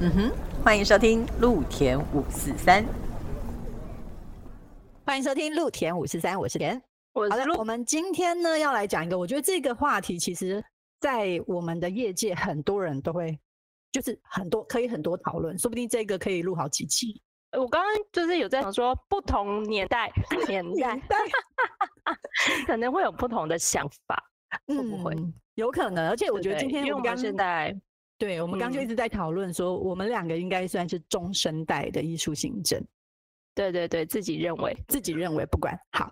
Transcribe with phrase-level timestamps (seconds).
[0.00, 0.32] 嗯哼，
[0.62, 2.84] 欢迎收听露田五四三，
[5.04, 6.80] 欢迎收听露田五四三，我是田。
[7.12, 10.64] 好的，我们今天呢要来讲一个，我觉得这个话题其实，
[11.00, 13.36] 在我们的业界很多人都会，
[13.90, 17.20] 就是很多可以很多讨论，说不定这个可以录好几期。
[17.56, 20.12] 我刚刚就是有在想说，不同年代
[20.46, 20.96] 年代
[22.68, 24.22] 可能会有不同的想法，
[24.68, 25.12] 会不会？
[25.56, 27.76] 有可能，而且我觉得今天我们现在。
[28.18, 32.82] 对，我们刚就一直在讨论说，我们两个应该算是中生代的艺术行政。
[33.54, 36.08] 对对对，自己认为，自己认为不管好，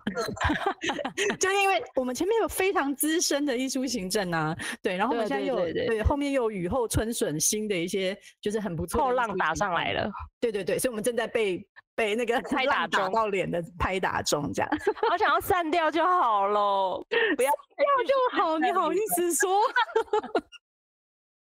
[1.39, 10.11] 就因为我们前面有非常资深的艺术行政啊，对，然后我们现在又对后面又雨后春笋，新的一些就是很不错后浪打上来了。
[10.41, 14.69] 对对对，所以我们正在被被那个拍打 打到脸的拍打中，这样。
[15.09, 17.01] 我想要散掉就好喽，
[17.37, 19.49] 不要掉就好，你好意思说？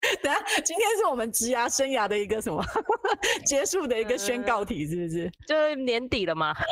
[0.23, 2.63] 等下，今天是我们职涯生涯的一个什么
[3.47, 5.31] 结束的一个宣告题，是不是？
[5.47, 6.53] 就是年底了嘛？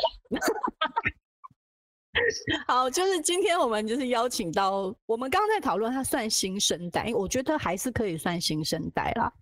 [2.67, 9.33] 好，就是今天我们就是邀请到我们刚刚在讨论，他算新生代，我觉得还是可以算新生代啦。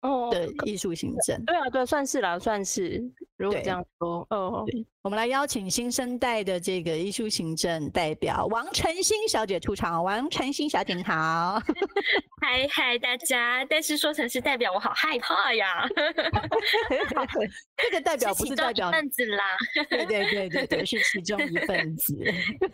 [0.00, 3.02] 哦，对艺术行政，对啊，对，算是啦，算是。
[3.44, 4.64] 如果这样说，哦，
[5.02, 10.02] 我们来邀请新生代的这个艺术行政代表王晨星小姐出场。
[10.02, 11.60] 王晨星小姐，你好。
[12.40, 13.62] 嗨嗨，大家。
[13.66, 15.86] 但是说成是代表，我好害怕呀。
[17.76, 19.44] 这个代表不是代表分子啦。
[19.90, 22.16] 对对对对对，是其中一份子。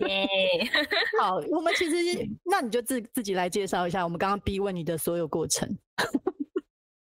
[0.07, 0.29] 耶。
[1.21, 1.97] 好，我们其实
[2.45, 5.69] 那你就自自己来介绍一下，我们刚刚逼问你的所有过程。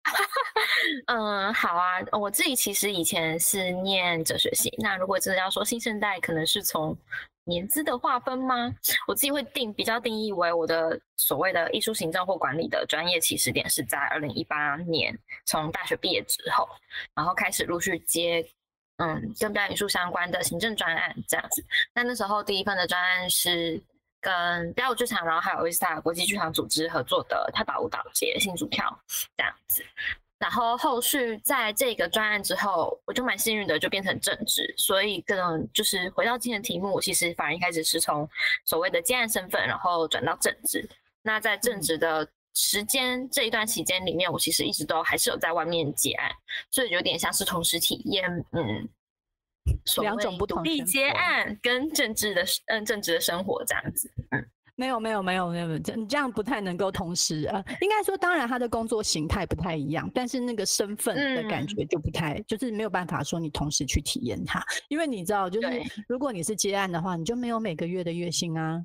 [1.06, 4.72] 嗯，好啊，我自己其实以前是念哲学系。
[4.78, 6.97] 那如果真的要说新生代，可能是从
[7.44, 8.72] 年资的划分吗？
[9.06, 16.69] 我自己会定比较定义为我的所谓的艺术行政或管理的专业起始点是在二零一八年，从大学毕业之后，
[17.15, 18.47] 然后开始陆续接
[18.98, 21.65] 嗯跟表演艺术相关的行政专案这样子。
[21.94, 23.82] 那那时候第一份的专案是
[24.24, 28.98] 跟表演剧场，然后还有维斯塔国际剧场组织合作的跳岛舞蹈节新主跳
[29.36, 29.84] 这样子。
[30.38, 34.74] 然后后续在这个专案之后，我就蛮幸运的，就变成正职。
[34.76, 38.28] 所以更就是回到今天的题目，其实反而一开始是从
[38.64, 40.88] 所谓的接案身份，然后转到正职。
[41.22, 46.30] 那在正职的时间这一段期间里面，我其实一直都还是有在外面接案，
[46.70, 48.88] 所以有点像是同时体验，嗯，
[50.02, 54.44] 两种不同的接案跟政治的嗯政治的生活这样子，嗯。
[54.76, 65.69] 没有没有没有没有，这你这样不太能够同时呃，应该说当然他的工作形态不太一样，但是那个身份的感觉就不太，就是没有办法说你同时去体验它，因为你知道，就是
[66.08, 68.84] 如果你是接案的话，你就没有每个月的月薪啊，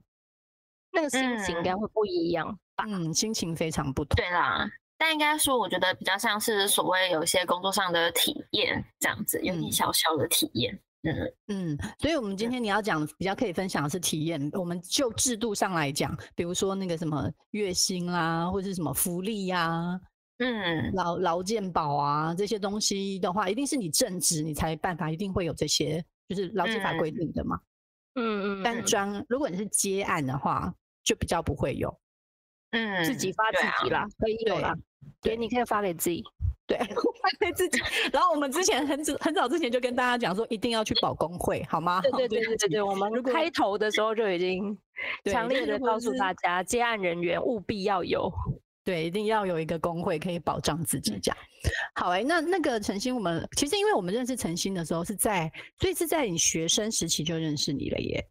[0.92, 2.86] 那个心情应该会不一样吧？
[2.88, 4.16] 嗯，心情非常不同。
[4.16, 4.70] 对啦，
[5.00, 10.78] 但应该说我觉得比较像是所谓有一些工作上的体验这样子，有点小小的体验。
[11.04, 14.52] 嗯嗯，所以我们今天你要讲比较可以分享的是体验。
[14.52, 19.98] 我们就制度上来讲，比如说那个什么月薪啦，或者是什么福利呀，
[20.40, 27.58] 嗯，劳劳健保啊这些东西的话，一定是你正职你才办法，一定会有这些，就是劳基法规定的嘛。
[28.16, 28.62] 嗯嗯。
[28.62, 30.74] 但专如果你是接案的话，
[31.06, 31.98] 就比较不会有。
[32.72, 34.76] 嗯，自己发自己啦，可以有啦，
[35.22, 36.24] 对，你可以发给自己。
[36.68, 37.82] 对， 发给自己。
[38.14, 42.00] 然后我们之前很早很早之前就跟大家讲说，一定要去保工会，好吗？
[42.02, 42.82] 对对 对对对对。
[42.82, 44.78] 我们开头的时候就已经
[45.26, 48.32] 强烈的告诉大家，接案人员务必要有，
[48.84, 51.20] 对，一定要有一个工会可以保障自己。
[51.20, 51.38] 这样。
[51.96, 58.24] 好哎，那那个陈星，我们其实因为我们认识陈星的时候是在，所以是在你学生时期就认识你了耶。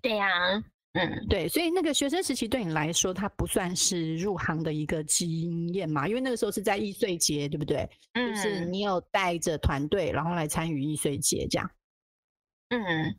[0.00, 0.64] 对呀。
[0.94, 6.08] 嗯，对，所以那个学生时期对你来说，它不算是入行的一个经验嘛？
[6.08, 7.88] 因为那个时候是在易碎节，对不对？
[8.14, 11.70] 嗯，就是你有带着团队，然后来参与易碎节这样。
[12.70, 13.14] 嗯，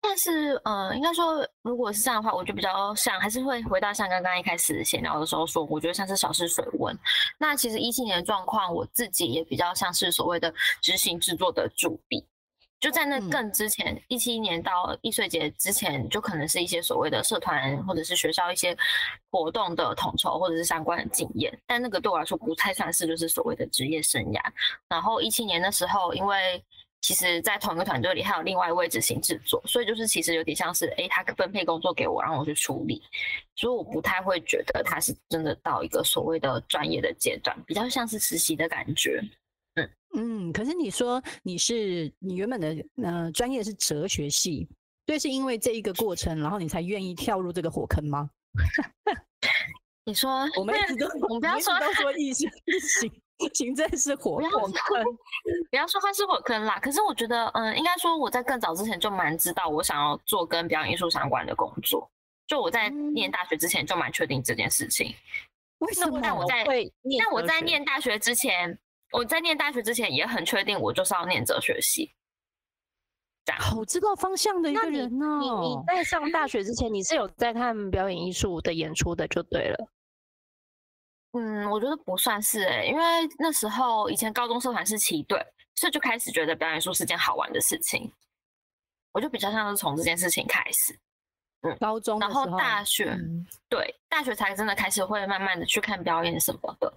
[0.00, 6.94] 但是呃，应该说，如果是这样的话，我就比较像，还是会回到像刚刚一开始闲聊的时候说，我觉得像是小试水温。
[7.38, 10.52] 那其实一七年的状况，我自己也比较像是所谓的
[10.82, 12.26] 执行制作的主笔。
[12.78, 18.76] 就在那更之前，一七年到易碎节之前，就可能是一些所谓的社团或者是学校一些
[19.30, 24.40] 活动的统筹或者是相关的经验，但那个对我来说不太算是就是所谓的职业生涯。
[24.88, 26.62] 然后一七年的时候，因为
[27.00, 33.02] 其实在同一个团队里还有另外一位执行制作，所以就是其实有点像是哎，他分配工作给我，然后我去处理，
[33.54, 39.22] 所以我不太会觉得他是真的到一个所谓的专业的阶段，比较像是实习的感觉。
[40.16, 44.68] 嗯，可是你说你是你原本的呃专业是哲学系，
[45.04, 48.28] 对，是因为这一个过程，然后你才愿意跳入这个火坑吗？
[50.04, 53.10] 你说我们一直都 我们不要说都说 艺术艺术
[53.52, 55.04] 行政是火火坑，
[55.70, 56.78] 不要说它是火坑啦。
[56.80, 62.10] 可是我觉得，嗯，应该说我在更早之前就蛮知道我想要做跟表演艺术相关的工作。
[62.46, 65.12] 就我在念大学之前就蛮确定这件事情。
[65.80, 66.18] 为什么？
[66.22, 68.78] 但我在但我在念大学之前，
[69.16, 72.12] 我在念大学之前也很确定我就是要念哲学系。
[73.58, 75.38] 好知道方向的一个人呢。
[75.40, 79.88] 你你在上大学之前，你是有在看表演艺术的演出的，就对了。
[81.32, 83.02] 嗯，我觉得不算是哎，因为
[83.38, 85.40] 那时候以前高中社团是旗队，
[85.76, 88.12] 所以就开始觉得表演艺术是件好玩的事情。
[89.12, 90.98] 我就比较像是从这件事情开始。
[91.62, 93.16] 嗯，高中然后大学，
[93.70, 96.92] 对，大学才真的开始会慢慢的去看表演什么的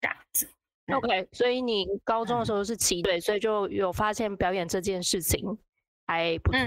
[0.00, 0.48] 这样子。
[0.94, 5.58] OK，所以你高中的时候是旗队，所以就有发现表演这件事情。
[6.06, 6.60] 还不错，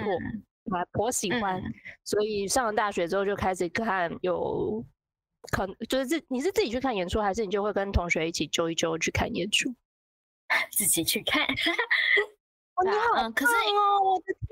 [0.71, 1.59] 还颇喜欢，
[2.03, 4.85] 所以上了大学之后就开始看，有
[5.51, 9.73] 可能就是自你是自己去看演出，还是你就会跟同学一起揪一揪去看演出？
[10.71, 11.47] 自己去看。
[12.83, 14.49] 你好，可是哦，我的天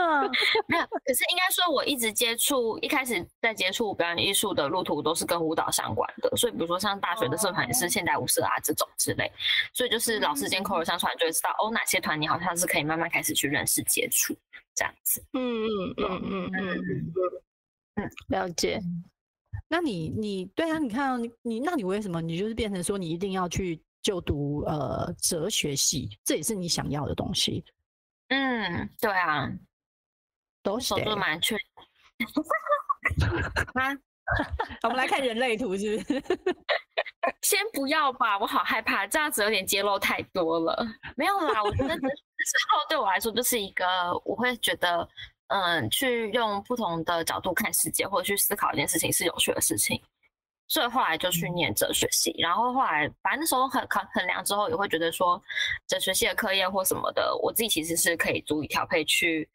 [0.00, 0.30] 呐，
[0.68, 9.30] 没有，可是应该说，我一直接触，一开始在接触表演艺术的路途都是跟舞蹈相关的，所以比如说像大学的社团也是现代舞社啊这种之类，
[9.72, 14.34] 所以就是老师间口耳相传就会知道哦，哪些团你好像是可以慢慢开始去认识接触
[14.74, 15.22] 这样子。
[15.32, 17.12] 嗯嗯嗯嗯嗯
[17.96, 18.80] 嗯，了解。
[19.68, 23.82] 那你你对啊，你看你你那你为什么你就是变成说你一定要去？
[24.02, 27.64] 就读呃哲学系，这也是你想要的东西。
[28.28, 29.48] 嗯，对啊，
[30.62, 31.56] 都是都蛮确。
[33.74, 33.96] 啊，
[34.82, 36.22] 我们来看人类图，是不是？
[37.42, 40.84] 先不要吧，我好害怕，这样子有点揭露太多了。
[41.16, 43.84] 没有啦，我觉得之后对我来说就是一个，
[44.24, 45.08] 我会觉得，
[45.48, 50.00] 嗯，去用不同的角度看世界，或者去思考一件事情是有趣的事情。
[50.72, 55.38] 所以后来就去念哲学系，然后后来反正那时候很衡衡量之后，也会觉得说
[55.86, 59.46] 哲学系的课业或什么的，我自己其实是可以足以调配去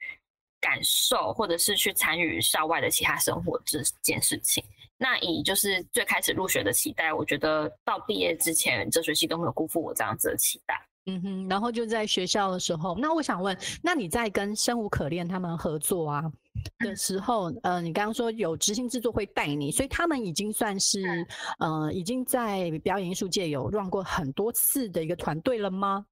[0.62, 4.64] 感受，或者是去参与校外的其他生活这件事情。
[4.96, 10.80] 那以就是最开始入学的期待，我觉得到毕业之前，哲学系都没有辜负我这样子的期待。
[11.10, 16.22] 嗯哼，然后就在学校的时候，那我想问，那你在跟生无可恋他们合作啊
[16.80, 21.26] 的时候，呃，你刚刚说有执行制作会带你，所以他们已经算是
[21.60, 26.06] 呃已经在表演艺术界有 run 过很多次的一个团队了吗？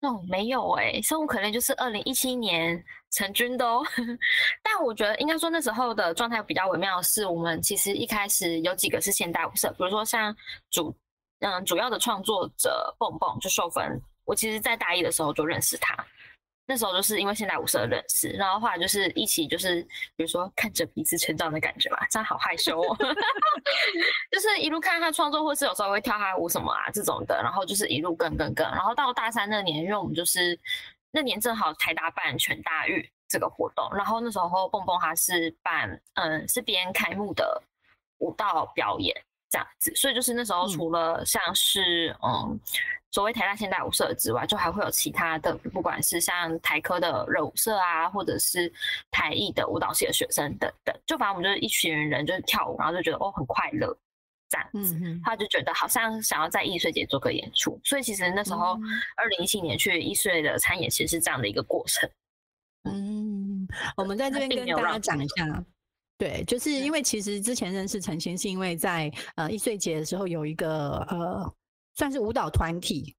[0.00, 3.82] 哦，没有哎，生无可恋就是二零一七年成军的哦。
[4.64, 10.34] 但我觉得应该说那时候的状态比较微妙的，是我们其实一开始有几个是现代舞社，比如说像
[10.70, 10.96] 主
[11.40, 14.00] 嗯主要的创作者蹦蹦就秀芬。
[14.24, 15.94] 我其实，在大一的时候就认识他，
[16.66, 19.82] 那时候就是因为现代舞社认识，然后后来就是一起，就是
[20.16, 22.96] 比如说看着彼此成长的感觉嘛，这样好害羞哦，
[24.32, 30.58] 就是一路看他创作，或是有时候会跳他舞什么啊这种的，然后就是一路跟跟跟，然后到大三那年，因为我们就是
[31.10, 37.62] 那年正好台大办全大运这个活动，然后那时候蹦蹦他是办，嗯，是边开幕的
[38.18, 39.14] 舞蹈表演。
[39.50, 42.58] 这样子，所以就是那时候除了像是嗯，
[43.14, 48.70] 所谓台大现代舞社之外，就还会有其他的，不管是像台科的热舞社啊，或者是
[49.12, 53.96] 台艺的舞蹈系的学生等等，就反正我们就是一群人就是跳舞，然后就觉得哦很快乐
[54.48, 58.76] 这样子，他就觉得好像想要在艺术节做个演出，所以其实那时候
[59.16, 62.10] 二零一七年去艺术的参演，其实是这样的一个过程。
[62.90, 65.64] 嗯，我们在这边跟大家讲一下。
[66.18, 71.54] 对，就是因为其实之前认识陈星，是因为在呃易碎节的时候有一个呃
[71.94, 73.14] 算是舞蹈团体，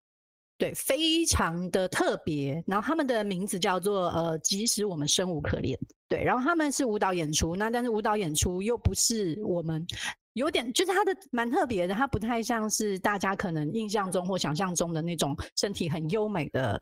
[0.58, 2.64] 对，非常的特别。
[2.68, 5.78] 然后他们的名字叫做呃即使我们生无可恋，
[6.08, 6.24] 对。
[6.24, 9.86] 然后他们是舞蹈演出，那但是舞蹈演出又不是我们
[10.34, 16.82] 有点，就是他的蛮特别的，他不太像是大家可能印象中或想象中的那种身体很优美的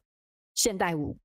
[0.56, 1.18] 现代舞。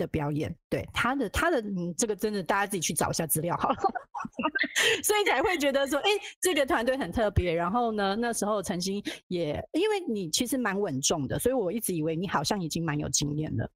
[0.00, 3.76] 的表演，对他的他的嗯，这个真的大家自己去找一下资料好了，
[5.04, 6.08] 所以才会觉得说，哎，
[6.40, 7.52] 这个团队很特别。
[7.52, 13.70] 然后呢，那时候曾经也因为你其实蛮稳重的，所以我一直以为你好像已经蛮有经验了。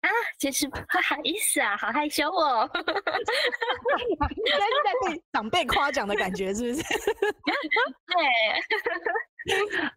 [0.00, 6.82] 啊，其实不好意思啊，好害羞哦，应该是在被长辈夸奖的感觉，是不是？
[8.06, 8.24] 对。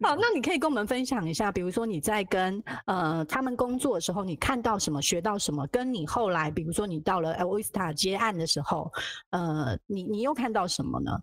[0.00, 8.92] 好， 那你可以跟我们分享一下，比如说你在跟呃他们工作的时候，你看到什么，学到什么，跟你后来，比如说你到了 L V Star 接案的时候，
[9.30, 11.20] 呃，你你又看到什么呢？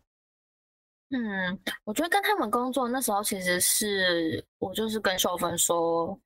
[1.12, 6.19] 嗯，我觉得跟他们工作那时候，其实是我就是跟秀芬说，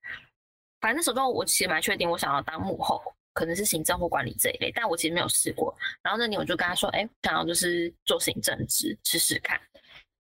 [0.82, 3.02] 反正那时候我其实蛮确定我想要当幕后，
[3.34, 5.74] 可能是行政或管理这一类，但我其实没有试过。
[6.02, 9.60] 然后那年我就跟他说，哎，想要就是做行政职试试看。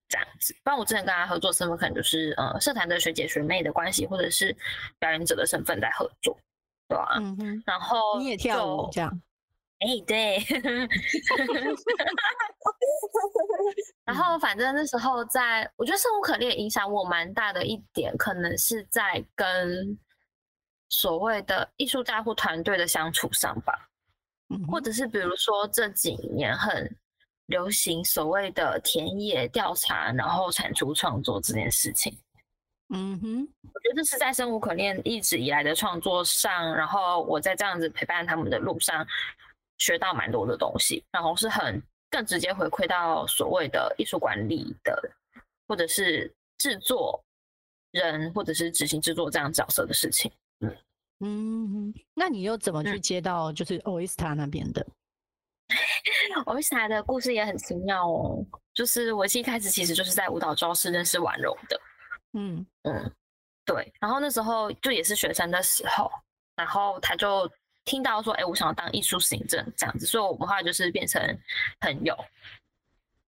[0.07, 0.53] 这样子。
[0.61, 4.53] 不然我之前跟他合作身份可能就是呃社团的学姐学妹的关系，或者是
[4.99, 6.37] 表演者的身份在合作，
[6.89, 7.15] 对吧？
[7.17, 7.63] 嗯哼。
[7.65, 9.21] 然后你也跳舞这样。
[9.79, 10.37] 哎，对，
[14.05, 19.97] 然后反正那时候在，我觉得生无可恋影响我蛮大的一点，可能是在跟
[20.91, 23.89] 所谓的艺术家或团队的相处上吧，
[24.69, 26.95] 或者是比如说这几年很
[27.47, 32.15] 流行所谓的田野调查，然后产出创作这件事情。
[32.93, 39.07] 嗯哼，我觉得是在生无可恋一直以来的创作上，然后我在这样子陪伴他们的路上。
[39.77, 41.81] 学到蛮多的东西，然后是很
[42.11, 45.11] 更直接回馈到所谓的艺术管理的，
[45.67, 47.19] 或者是制作
[47.89, 50.31] 人，或者是执行制作这样角色的事情。
[50.61, 50.77] 嗯
[51.19, 54.85] 嗯，那你又怎么去接到就是 Oyster 那边的？
[56.45, 61.81] Oyster 的故事也很奇妙哦，就是我一开始其实就是在舞蹈教室认识婉容的。
[62.33, 63.11] 嗯嗯，
[63.65, 66.09] 对，然后那时候就也是学生的时候，
[66.55, 67.51] 然后他就。
[67.83, 71.19] 听到说，哎，我想要当艺术行政这样子，所以我们后来就是变成
[71.79, 72.15] 朋友。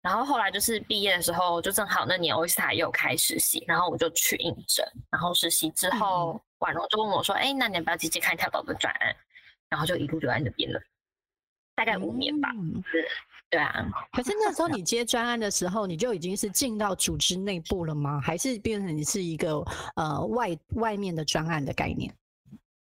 [0.03, 4.85] 然后后来就是毕业的时候，就正好那年欧斯塔也有开实习，然后我就去应征。
[5.09, 9.15] 然后实习之后，婉容就问我说，哎，那你要不要直接看跳岛的专案？
[9.69, 10.79] 然后就一路留在那边了，
[11.73, 12.49] 大概五年吧。
[12.91, 13.07] 是，
[13.49, 13.73] 对啊。
[14.11, 18.19] 可是那时候你接专案的时候，你就已经是进到组织内部了吗？
[18.21, 19.63] 还是变成你是一个
[19.95, 22.13] 呃外外面的专案的概念？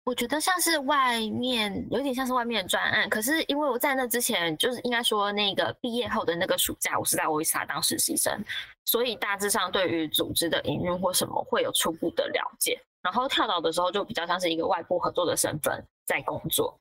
[0.05, 8.39] 我觉得像是外面有点像是外面的专案，可是因为我在那之前，就是应该说那个毕业后的那个暑假，我是在维萨当实习生，
[8.85, 12.79] 所以大致上对于组织的营运或什么会有初步的了解。
[13.01, 16.79] 然后跳岛的时候就比较像是一个外部合作的身份在工作，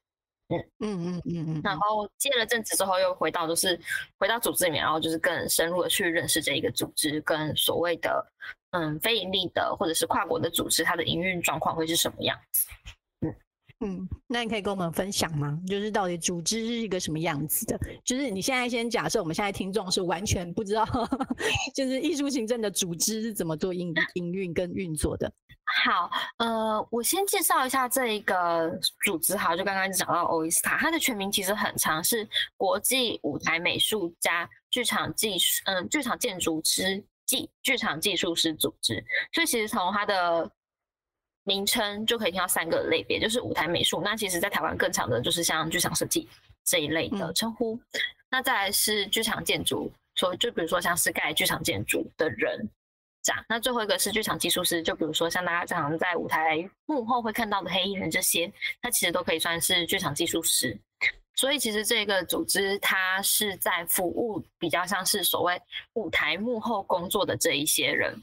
[0.51, 1.61] 嗯嗯嗯嗯嗯。
[1.65, 3.81] 然后接了正职之后又回到就是
[4.19, 8.23] 回到组织里面，然后就是更深入的去认识这一个组织跟所谓的
[8.73, 12.69] 嗯非盈利的或者是跨国的组织，它的营运状况会是什么样子。
[13.85, 15.59] 嗯，那你可以跟我们分享吗？
[15.67, 17.79] 就是到底组织是一个什么样子的？
[18.05, 20.87] 就是你现在先假设我们现在听众是完全不知道，
[21.75, 25.31] 就是艺术行政的组织是怎么做营营运跟运作的。
[25.85, 28.71] 好，呃，我先介绍一下这一个
[29.05, 32.27] 组织哈，就刚刚讲到欧伊斯塔，它的全名其实很长，是
[32.57, 39.03] 国际舞台美术家剧场技术，嗯，剧场建筑师技剧场技术师组织。
[39.33, 40.51] 所以其实从它的
[41.45, 44.01] 名称就可以听到三个类别，就是舞台美术。
[44.03, 46.29] 那其实，在台湾更长的就是像剧场设计
[46.65, 47.79] 这一类的称呼。
[48.31, 52.69] 那再来是剧场建筑，说就比如说像是盖剧场建筑的人，
[53.23, 53.45] 这样。
[53.49, 58.51] 那最后一个是剧场技术师，就比如说像大家常在舞台幕后会看到的黑衣人这些，
[58.83, 60.77] 它其实都可以算是剧场技术师。
[61.37, 65.61] 所以其实这个组织它是在服务比较像是所谓
[65.95, 68.21] 舞台幕后工作的这一些人。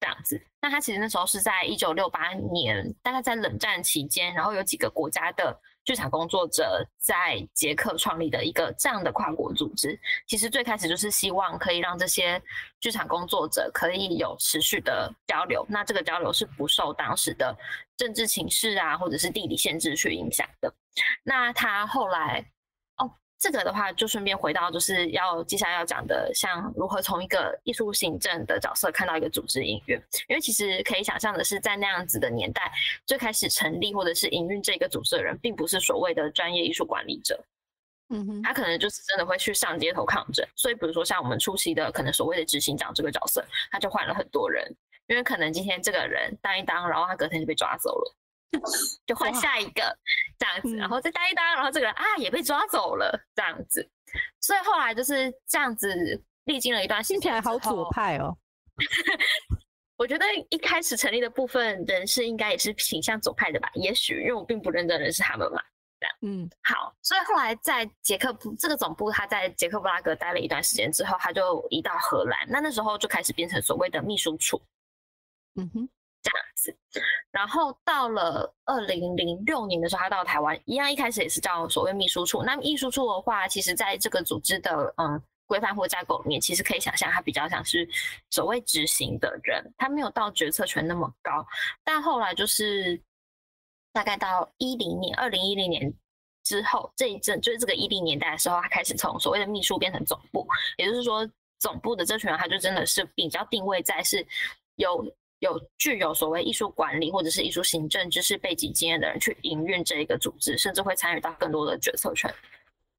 [0.00, 5.54] 这样子，那他其实那时候是在一九六八年，大概在冷战期间，然后有几个国家的
[5.84, 10.00] 剧场工作者在捷克创立的一个这样的跨国组织。
[10.26, 12.40] 其实最开始就是希望可以让这些
[12.80, 17.54] 剧场工作者可以有持续的交流，那这个交流是不受当时的
[17.98, 20.74] 政治情势啊，或者是地理限制去影响的。
[21.22, 22.50] 那他后来。
[23.40, 29.98] 这个的话，就顺便回到就是要接下来要讲的，像如何从一个艺术行政的角色看到一个组织营运。
[30.28, 32.70] 因为其实可以想象的是，在那样子的年代，
[33.06, 37.42] 最开始成立或者是营运这个组织的人，并不是所谓的专业艺术管理者。
[38.10, 40.46] 嗯哼，他可能就是真的会去上街头抗争。
[40.54, 44.70] 所以，比如说像我们初期的可能所谓的执行长这个角色，他就换了很多人，
[45.06, 48.14] 因为可能今天这个人当一当，然后他隔天就被抓走了。
[49.06, 49.96] 就换下一个
[50.38, 53.88] 这样子，然后再待一待，然后这个人啊也被抓走了这样子，
[54.40, 58.36] 所以后来就是这样子历经了一段听起来好左派哦。
[59.96, 65.62] 我觉得一开始成立的部分人士应该也是倾向左派的吧，也许因为我并不认得人是他们嘛。
[66.00, 74.58] 这样，嗯，好，所以后来在捷克部这个总部，他在捷克布拉格待了一段时间之后，他就移到荷兰，那那时候就开始变成所谓的秘书处。
[75.56, 75.88] 嗯哼。
[76.22, 76.76] 这样子，
[77.30, 82.42] 然后到了二零零六年的时候，他到台湾，一样一开始也是叫所谓秘书处。
[82.42, 87.88] 那么秘书处的话，其实在这个组织的嗯规范或架构里面，其实可以想象，他比较像是
[88.28, 91.46] 所谓执行的人，他没有到决策权那么高。
[91.82, 93.00] 但后来就是
[93.94, 95.90] 大概到一零年，二零一零年
[96.44, 100.46] 之后这一阵，就是这个一零年代的时候，他开始从所谓的秘书变成总部，
[100.76, 101.26] 也就是说，
[101.58, 104.26] 总部的这群人，他就真的是比较定位在是
[104.76, 105.02] 有。
[105.40, 112.32] 有具有所谓艺术管理或者是艺术行政知识背景经验的人去营运这一个组织，甚至会参与到更多的决策权，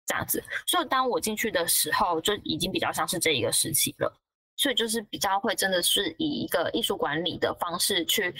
[0.05, 0.43] 这样子。
[0.67, 4.13] 所以当我进去的时候，就已经比较像是这一个时期了。
[4.57, 8.31] 所以就是比较会真的是以一个艺术管理的方式去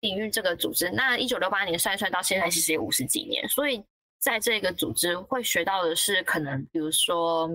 [0.00, 0.90] 营运这个组织。
[0.90, 3.80] 那一九六八年算一算到现在，其实也五十几年，所以
[4.18, 7.48] 在这个组织会学到的是，可能比如说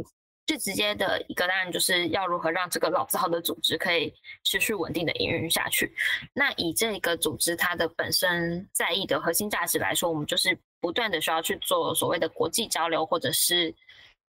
[0.46, 5.94] 最直接的一个，当然就是要如何让这个老字号的组织可以持续稳定的营运下去。
[6.34, 13.74] 那以这个组织它的本身在意的核心价值来说，我们就是不断的需要去做所谓的国际交流，或者是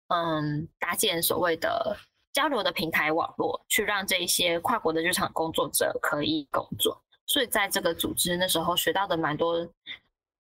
[0.07, 1.97] 嗯搭建所谓的。
[2.31, 6.95] 交流的平台网络，去让这一些跨国的日常工作者可以工作。
[7.25, 9.67] 所以在这个组织那时候学到的蛮多，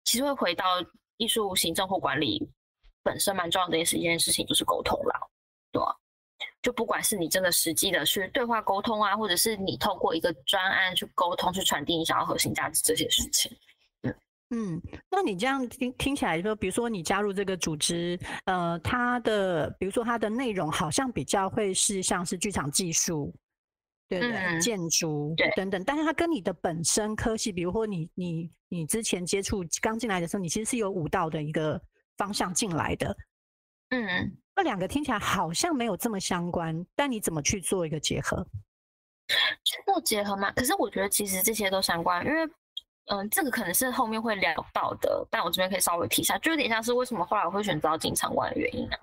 [0.03, 0.65] 其实会回到
[1.17, 2.49] 艺术行政或管理
[3.03, 5.29] 本身蛮重要的一件事情，就是沟通了，
[6.61, 13.51] 就不管是你真的实际的去对话沟通啊，或者是你透过一个专案去沟通，去传递你想要核心价值这些事情。
[14.51, 14.79] 嗯，
[15.09, 23.33] 那你这样听听起来说，比如说你加入这个组织，呃，它的比如说它的内容好像比较会是像是剧场技术，
[24.07, 24.59] 对对？
[24.61, 25.49] 建筑对。
[25.55, 31.81] 等等，但是它跟你的本身科系，比如说你你你之前接触刚进来的时候，你其实是有舞蹈的一个
[32.15, 33.17] 方向进来的，
[33.89, 38.45] 嗯，那两个听起来好像没有这么相关，但你怎么去做一个结合？
[39.85, 40.51] 做结合嘛？
[40.51, 42.49] 可是我觉得其实这些都相关，因为。
[43.07, 48.97] 嗯，这个可能是后面会聊到的，但我这边可以稍微提一下，就有点像是为什么后来我会选择进场馆的原因啊。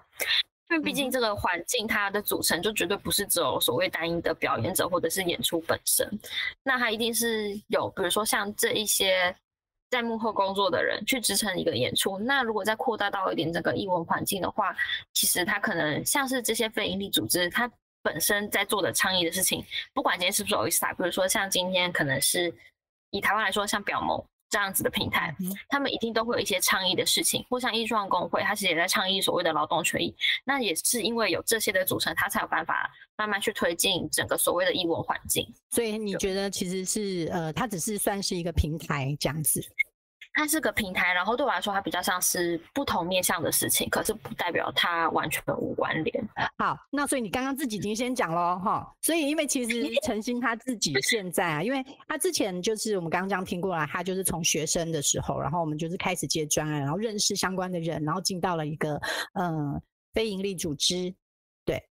[0.71, 6.05] 因为毕竟这个环境它的组成就绝对不是只有所谓单一的表演者或者是演出本身，
[6.65, 9.33] 那它一定是有，比如说像这一些
[9.93, 12.19] 在幕后工作的人去支撑一个演出。
[12.19, 14.75] 那如果再扩大到一点这个艺文环境的话，
[15.13, 17.71] 其实他可能像是这些非营利组织，他
[18.03, 22.53] 本身在做的倡议的事情，不管今天是不是 OISA，比如说像今天可能是。
[23.15, 25.35] 以台湾来说，像表盟这样子的平台，
[25.67, 30.15] 他们一定都会有一些倡议的事情，或像艺创工会，它其实也在倡议所谓的劳动权益。
[30.45, 35.51] 那也是因为有这些的组成，它才有办法慢慢去推进整个所谓的艺文环境。
[35.71, 39.65] 所以你觉得其实是呃，它只是算是一个平台这样子。
[40.35, 46.29] 它是个平台，然后对我来说，它比较像是不同面向的事情，可是不代表它完全无关联。
[46.59, 59.01] 好，那所以你刚刚自己已经先讲了哈，所以因为其实陈星他自己现在啊，因为他之前就是我们刚刚这样听过来，他就是从学生的时候，然后我们就是开始接专案，然后认识相关的人，然后进到了一个
[59.35, 59.81] 嗯
[60.15, 61.15] 非营利组织。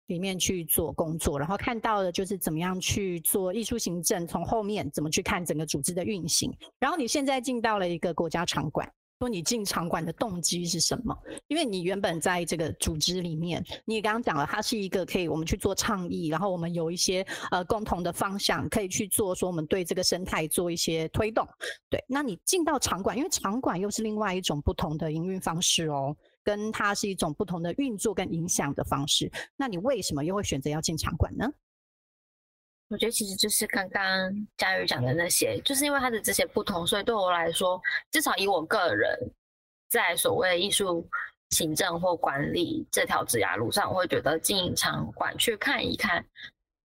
[0.06, 6.52] 里面去做工作，然后看到的就是怎么样去做艺术行政，从后面怎么去看整个组织的运行。
[6.78, 8.86] 然后你现在进到了一个国家场馆，
[9.18, 11.16] 说你进场馆的动机是什么？
[11.46, 21.48] 因为你原本在这个组织里面，你也刚刚讲了，它是一个可以我们去做倡议，然后我们有一些呃共同的方向可以去做，说我们对这个生态做一些推动。
[21.88, 26.14] 对，那你进到场馆，因为场馆又是另外一种不同的营运方式哦。
[26.44, 31.50] 跟它是一种不同的运作跟影响的方式，那你为什么又会选择要进场馆呢？
[32.88, 37.80] 我觉得其实就是刚刚佳宇讲的那些，就是因为它的这些不同，所以对我来说，
[38.10, 39.18] 至少以我个人
[39.88, 41.08] 在所谓艺术
[41.50, 46.24] 行政或管理这条职涯路上，我会觉得进场馆去看一看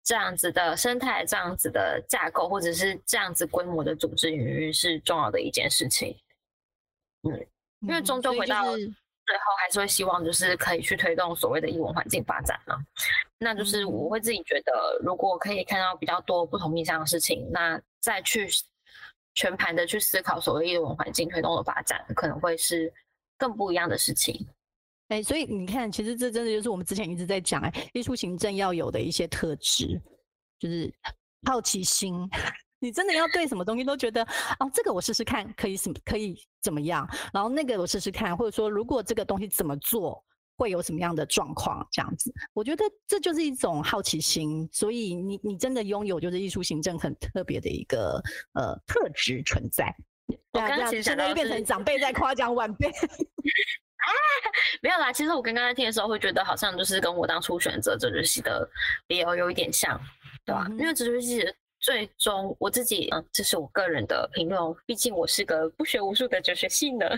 [0.04, 6.18] 这样子的生态、这样子的架构，或者是这样子规模的组织领域是重要的一件事情。
[7.24, 7.46] 嗯，
[7.82, 8.66] 因为终究回到。
[9.30, 12.76] 最后还是会希望就是可以去推动所谓的艺文环境发展嘛，
[13.38, 18.50] 那就是我会自己觉得，如果可以看到比较多不同面向的事情，那再去
[19.36, 22.92] 全盘的去思考所谓艺文环境推动的发展，可能会是
[23.38, 24.48] 更不一样的事情。
[25.10, 30.02] 哎，所以你看，其实这真的就是我们之前一直在讲，哎，艺术行政要有的一些特质，
[30.58, 30.92] 就是
[31.46, 32.28] 好奇心。
[32.80, 34.24] 你真的要对什么东西都觉得
[34.60, 40.24] 哦，这个我试试看可以什么可以怎么样，然后那个我试试看，或者说如果这个东西怎么做
[40.58, 44.68] 会有什么样的状况，这样子，我觉得这就是一种好奇心。
[44.72, 48.22] 所以你你真的拥有就是艺术行政很特别的一个
[48.54, 49.94] 呃特质存在。
[50.52, 54.08] 我刚刚现在又变成长辈在夸奖晚辈啊，
[54.82, 55.12] 没有啦。
[55.12, 58.70] 其实我刚刚在听的时候会觉得好像就是跟我当初选择哲学系的
[59.08, 60.00] 理由有一点像，
[60.46, 60.68] 对吧？
[60.80, 61.46] 因为哲学系。
[61.80, 67.18] 最终我自己，嗯，这是我个人的评论，毕竟我是个不学无术的哲学系的，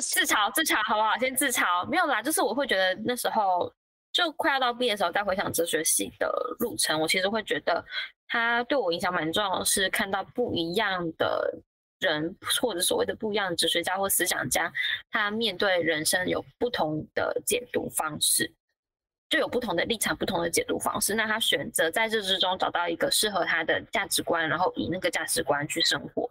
[0.00, 1.16] 自嘲自嘲好不好？
[1.18, 3.72] 先自嘲，没有啦，就是我会觉得那时候
[4.12, 7.84] 就快要到毕业的时候，再回想哲学系的路程，我其实会觉得
[8.26, 11.54] 它对我影响蛮重要的是看到不一样的
[12.00, 14.72] 人，或者所谓的不一样的哲学家或思想家，
[15.10, 18.52] 他面对人生有不同的解读方式。
[19.28, 21.14] 就有不同的立场、不同的解读方式。
[21.14, 26.30] 那他选择在这之中找到一个适合他的价值观，然后以那个价值观去生活。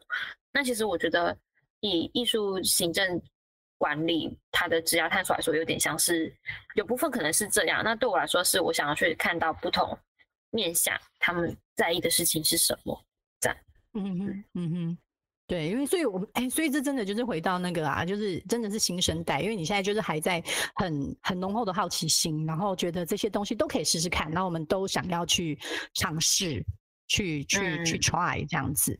[0.51, 1.37] 那其实我觉得，
[1.81, 3.21] 以艺术行政
[3.77, 6.33] 管理他的职业探索来说，有点像是
[6.75, 7.83] 有部分可能是这样。
[7.83, 9.97] 那对我来说，是我想要去看到不同
[10.51, 13.05] 面向，他们在意的事情是什么？
[13.41, 13.57] 这样，
[13.93, 14.97] 嗯哼，嗯哼。
[15.47, 20.43] 对，因为所以，我们哎，所以这真的就是回到那个啊，就是真的是新生代，因为你现在就是还在
[20.75, 25.57] 很很浓厚的好奇心，然后觉得这些东西都可以试试看，然后我们都想要去
[25.93, 26.65] 尝试，
[27.07, 28.99] 去去去 try 这样子。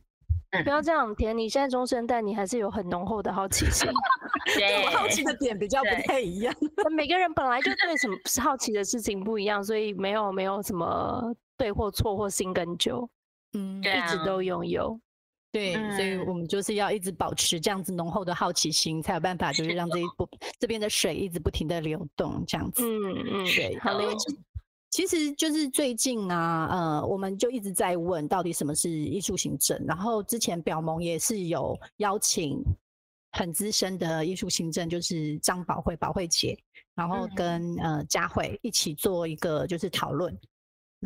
[0.62, 3.90] 不要这样，田，你现在中生代，你还是有很浓厚的好奇心。
[4.54, 6.54] 对我好奇的点比较不太一样。
[6.96, 13.06] 每个人本来就对什么好奇的事情不一样，所以没有没有什么对或错或新跟旧，
[13.54, 14.98] 嗯，一直都拥有。
[15.52, 20.28] 对，所以我们就是要一直保持这样子浓厚的好奇心，才有办法就是让这一部
[20.58, 22.82] 这边的水一直不停的流动，这样子。
[22.82, 23.78] 嗯嗯，对。
[23.80, 24.06] 好嘞。
[24.88, 32.62] 其实就是最近啊，呃，我们就一直在问到底什么是艺术行政，然后之前表盟也是有邀请
[33.32, 36.56] 很资深的艺术行政，就是张宝慧宝慧姐，
[36.94, 40.34] 然后跟呃佳慧一起做一个就是讨论。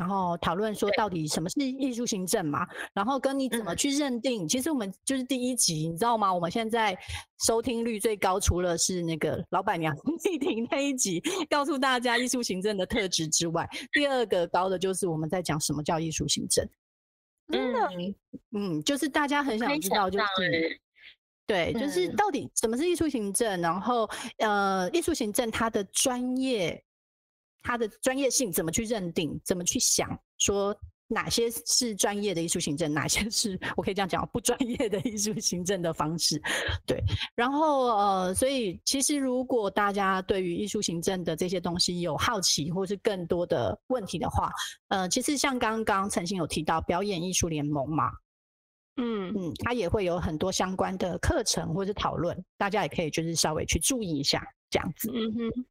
[0.01, 2.67] 然后讨论说到底什么是艺术行政嘛？
[2.95, 4.49] 然后跟你怎么去认定？
[4.49, 6.33] 其实我们就是第一集，你知道吗？
[6.33, 6.99] 我们现在
[7.45, 16.67] 收听率最高，除了是那个老板娘 丽婷那一集告诉大家艺术行政的特质之外，第二个高的就是我们在讲什么叫艺术行政。
[17.53, 17.91] 真的，
[18.57, 20.81] 嗯，就是大家很想知道，就是
[21.47, 23.61] 对，就是到底什么是艺术行政？
[23.61, 24.09] 然后
[24.39, 26.83] 呃，艺术行政它的专业。
[27.63, 29.41] 他的专业性怎么去认定？
[29.45, 30.09] 怎么去想？
[30.39, 30.75] 说
[31.13, 36.41] 哪些是专业的艺术行政，哪些是我可以这样讲不专业的艺术行政的方式？
[36.87, 37.03] 对，
[37.35, 44.53] 然后呃，所以其实如果大家对于艺术行政的这些东西有好奇，或是更多的问题的话，
[44.89, 48.05] 呃，其实像刚刚陈星有提到表演艺术联盟嘛，
[48.97, 55.11] 嗯嗯，它也会有很多相关的课程或是讨论，大家也可以就是稍微去注意一下这样子。
[55.13, 55.67] 嗯哼。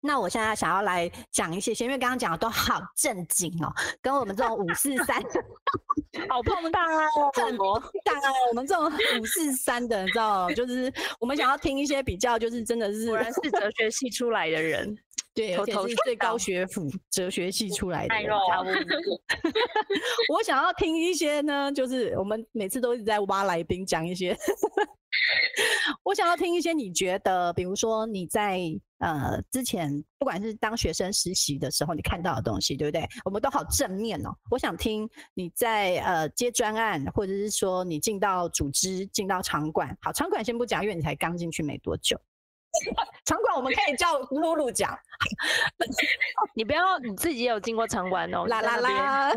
[0.00, 5.22] 那我现在想要来讲一些，因为刚刚讲的都好正经哦，跟我们这种五四三，
[6.28, 7.56] 好碰到啊，很
[8.04, 14.96] 大啊，我们这种五四三的，你知道，就是我们想要听一些比较，就是真的是，果然是哲学系出来的人，
[15.34, 18.14] 对，而且是最高学府哲学系出来的。
[20.32, 24.34] 我想要听一些呢，就是我们每次都一直在挖来宾讲一些。
[26.02, 28.60] 我想要听一些你觉得，比如说你在
[28.98, 33.06] 呃之前，不管是当学生实习的时候，你看到的东西，对不对？
[33.24, 34.30] 我们都好正面哦。
[34.50, 39.96] 我想听你在呃接专案，或者是说你进到组织、进到场馆。
[40.00, 42.18] 好，场馆先不讲，因为你才刚进去没多久。
[43.24, 44.98] 场馆我们可以叫露露讲，
[46.54, 49.32] 你不要你自己也有进过场馆哦，啦啦啦。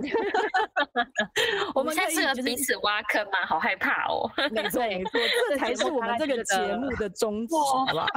[1.76, 3.46] 我们在适合彼此挖坑吗？
[3.48, 4.30] 好害怕哦。
[4.52, 5.12] 没错没错，
[5.50, 7.56] 这才是我们这个节目的宗旨，
[7.88, 8.08] 好吧？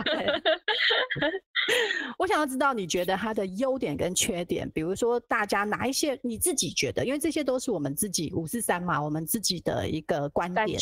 [2.18, 10.78] 我想要知道你觉得它的优点跟缺点，比如说大家哪一些你自己觉得，因为这些都是我们自己五四三嘛，我们自己的一个观点。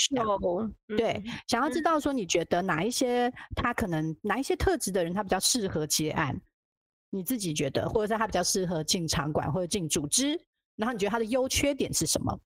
[0.96, 4.00] 对，想要知道说你觉得哪一些他可能。
[4.22, 6.38] 哪一些特质的人他比较适合接案？
[7.10, 10.40] 你自己觉得，或者是他比较适合进场馆或者进组织？
[10.76, 12.40] 然后你觉得他的优缺点是什么？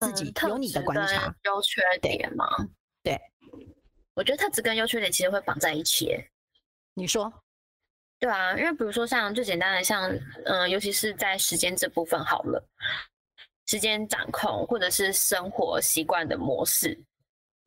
[0.00, 1.34] 自己有你的观察。
[1.44, 2.46] 优缺点吗？
[3.02, 3.20] 对，
[4.14, 6.16] 我觉得特质跟优缺点其实会绑在一起。
[6.94, 7.32] 你说？
[8.20, 10.10] 对啊，因为比如说像最简单的，像
[10.44, 12.64] 嗯，尤其是在时间这部分好了，
[13.66, 17.00] 时间掌控或者是生活习惯的模式。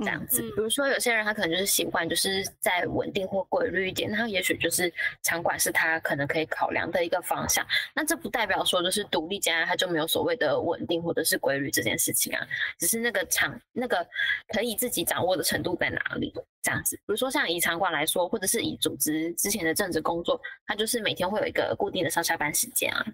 [0.02, 7.66] 这样子，比如说有些人他可能就是习惯就是在稳定或规律一点，那也许就是场馆是他可能可以考量的一个方向。
[7.94, 12.46] 那这不代表说就是独立家他就没有所谓的稳定或者是规律这件事情啊，
[12.80, 14.06] 只是那个场那个
[14.50, 16.96] 可以自己掌握的程度在哪里这样子。
[16.98, 23.06] 比如说像以场馆来说，或者是以组织之前的政治工作，他就是每天会有一个固定的上下班时间啊。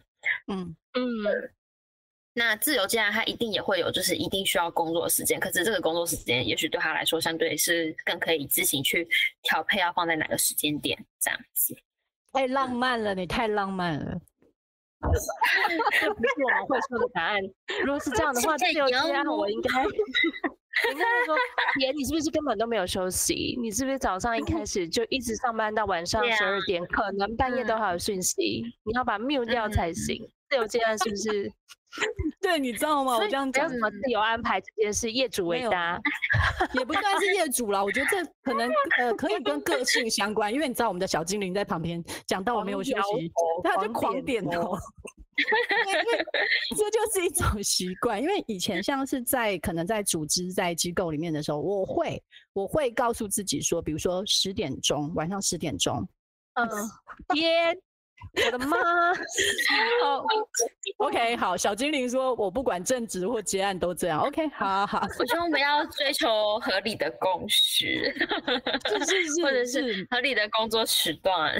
[0.48, 1.52] 嗯嗯。
[2.38, 5.40] 那自由接案，他一定也会有，就是一定需要工作的时间。
[5.40, 9.08] 可是这个工作时间，也许对他来说，相对是更可以自行去
[9.42, 11.76] 调配，要放在哪个时间点这样子。
[12.32, 14.22] 太浪漫了，你太浪漫了。
[16.00, 17.42] 这 不是我们会说的答案。
[17.84, 19.90] 如果是这样的话， 自由接案，我应该应
[20.96, 21.36] 该 说，
[21.80, 23.58] 爷，你是不是根本都没有休息？
[23.60, 30.30] 你是不是早上一开始就一直上班到晚上十二点，可能半夜都还有讯息，你要把 mute 掉才行。
[30.52, 31.52] 自由接案是不是？
[32.40, 33.18] 对，你知道吗？
[33.18, 36.00] 我这样讲，什么自由安排这件事，业主为大，
[36.74, 37.84] 也不算是业主啦。
[37.84, 43.32] 我觉得这可能呃可以跟个性相关，因为你知道我们的小精灵在旁边讲到我没有休息，
[43.64, 44.78] 他就狂点头。
[46.76, 52.22] 这就是一种习惯，因为以前像是在可能在组织在机构里面的时候，我会
[52.54, 56.08] 我会告诉自己说，比如说十点钟晚上十点钟，
[56.54, 56.68] 嗯，
[57.36, 57.78] 天。
[58.46, 59.14] 我的妈！
[60.04, 60.26] 好，
[61.06, 61.58] OK，好。
[61.58, 64.22] 小精灵说：“我不管正职或结案都这样。
[64.22, 65.02] ”OK，好好。
[65.20, 68.14] 我觉得我们要追求合理的工时，
[69.06, 71.56] 是是， 或者是合理的工作时段。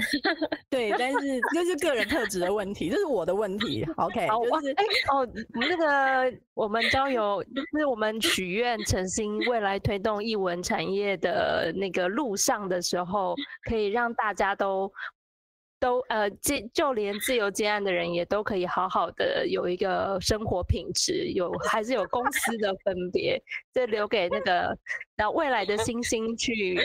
[0.70, 1.18] 对，但是
[1.52, 3.84] 这是个人特质的问题，这是我的问题。
[3.96, 13.34] OK，就是哎哦，那个我们交友，就是我们许愿诚心未来推动译文产业的那个路上的时候，
[13.68, 14.92] 可以让大家都。
[15.80, 23.40] 都呃，就就连自由接案的人也都可以好好的有一个生活品质，有还是有公司的分别，
[23.72, 24.76] 这留给那个
[25.16, 26.80] 那未来的星星去。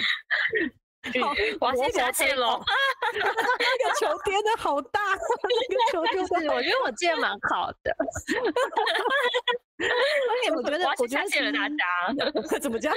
[1.22, 2.60] 好，我先下线了。
[3.13, 6.06] 那个球跌的好大，那个球
[6.39, 7.94] 是，我觉得我接蛮好的。
[10.56, 11.76] 我觉得， 我觉得谢谢大家。
[12.60, 12.94] 怎么讲？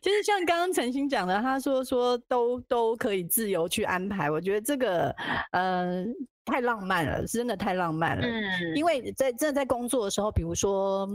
[0.00, 4.30] 就是像刚刚陈星讲的，他说说都都可以自由去安排。
[4.30, 5.10] 我觉得这个
[5.50, 6.04] 呃
[6.44, 8.24] 太浪漫了，真的太浪漫了。
[8.24, 11.08] 嗯，因为在真的在工作的时候，比如说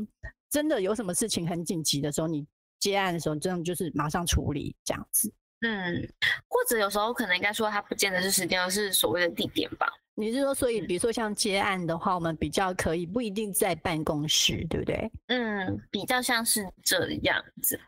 [0.49, 2.45] 真的有什么事情很紧急的时候，你。
[2.79, 5.31] 接案的时候，这样就是马上处理这样子。
[5.61, 6.01] 嗯，
[6.47, 9.87] 或者有时候可能应该说，它不见得是时间，而是所谓的地点吧。
[10.15, 15.11] 你是说，所以比如说像接案的话，我们比较可以不一定在办公室，对不对？
[15.27, 17.79] 嗯，比较像是这样子。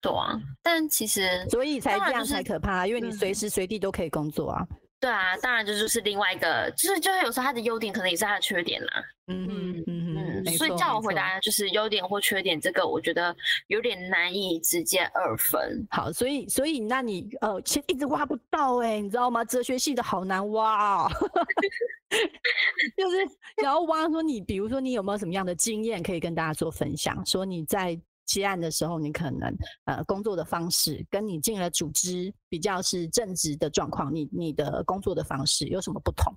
[0.00, 4.66] 对啊，但其实所以才这样才可怕，因为你随时随地都可以工作啊。
[5.00, 9.04] 对啊，当然这就是另外一个，就是就是有时候他的优点可能也是他的缺点啦。
[9.28, 13.34] 嗯嗯嗯嗯，所以叫我回答就是优点或缺点，这个我觉得
[13.66, 15.86] 有点难以直接二分。
[15.90, 19.44] 好，所以所以那你呃，其实一直挖不到哎，你知道吗？
[19.44, 21.06] 哲学系的好难挖，
[22.96, 23.16] 就是
[23.62, 27.24] 然后挖说你，比如说你有没有什么样的经验可以跟大家做分享？
[27.24, 28.00] 说你在。
[28.28, 29.52] 接案的时候，你可能
[29.86, 36.32] 呃工作的方式跟你进了组织比较是正直的状况，你你的工作的方式有什么不同？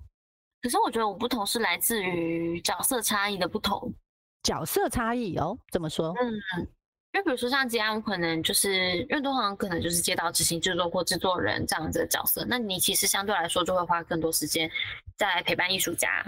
[0.62, 3.92] 可是我觉得我不同是来自于角色差异的不同。
[4.42, 6.14] 角色差异哦，怎么说？
[6.20, 6.32] 嗯，
[7.12, 14.70] 因为比如说像接案，我可能就是因为通常可能就是接到执行制作或制作人这样子的角色，那你其实相对来说就会花更多时间
[15.16, 16.24] 在陪伴艺术家，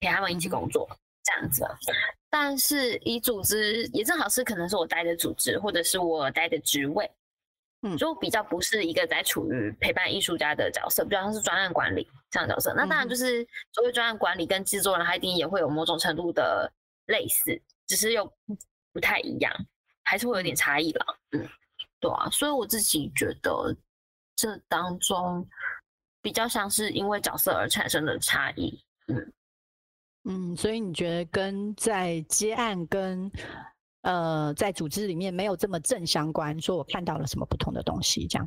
[0.00, 0.88] 陪他们一起工作
[1.26, 1.92] 这样子。
[2.28, 7.10] 但是以组织也正好是可能是我待的组织或者是我待的职位，
[7.82, 12.74] 嗯，就比较不是一个在处于陪伴艺术家的角色，比较像是专案管理这样角色。
[12.74, 16.70] 那当然就是所谓专案管理跟制作人，他一定也会有某种程度的
[17.06, 18.30] 类似，只是又
[18.92, 19.52] 不太一样，
[20.04, 21.18] 还是会有点差异了。
[21.32, 21.48] 嗯，
[22.00, 23.74] 对啊，所以我自己觉得
[24.34, 25.48] 这当中
[26.20, 28.78] 比较像是因为角色而产生的差异。
[29.08, 29.32] 嗯。
[30.28, 33.30] 嗯，所以你觉得跟在接案跟
[34.02, 36.60] 呃在组织里面没有这么正相关？
[36.60, 38.26] 说我看到了什么不同的东西？
[38.26, 38.46] 这样？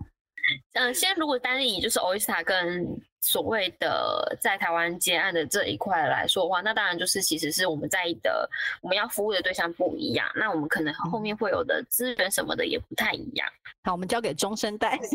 [0.73, 2.83] 嗯，先如果单以就是 Oyster 跟
[3.21, 8.49] 所谓的在台湾接案的这一块来说的话，那当然就是其实是我们在意的
[8.81, 13.47] 我们要服务的对象不一样，那我们可能后面会有的资源什么的也不太一样。
[13.83, 15.07] 好，我们交给中生代，中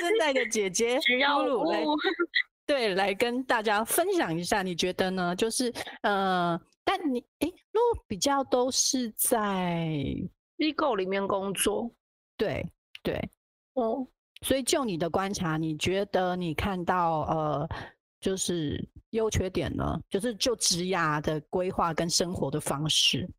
[0.00, 0.98] 生代的姐姐
[1.28, 1.84] 露露来。
[2.66, 5.36] 对，来跟大家分享一下，你觉得呢？
[5.36, 9.88] 就是，呃，但你，哎，如果比较都是在
[10.58, 11.88] 机构里面工作，
[12.36, 12.66] 对，
[13.04, 13.30] 对，
[13.74, 14.04] 哦，
[14.42, 17.68] 所以就你的观察，你觉得你看到，呃，
[18.20, 20.00] 就是优缺点呢？
[20.10, 23.30] 就是就职涯的规划跟生活的方式，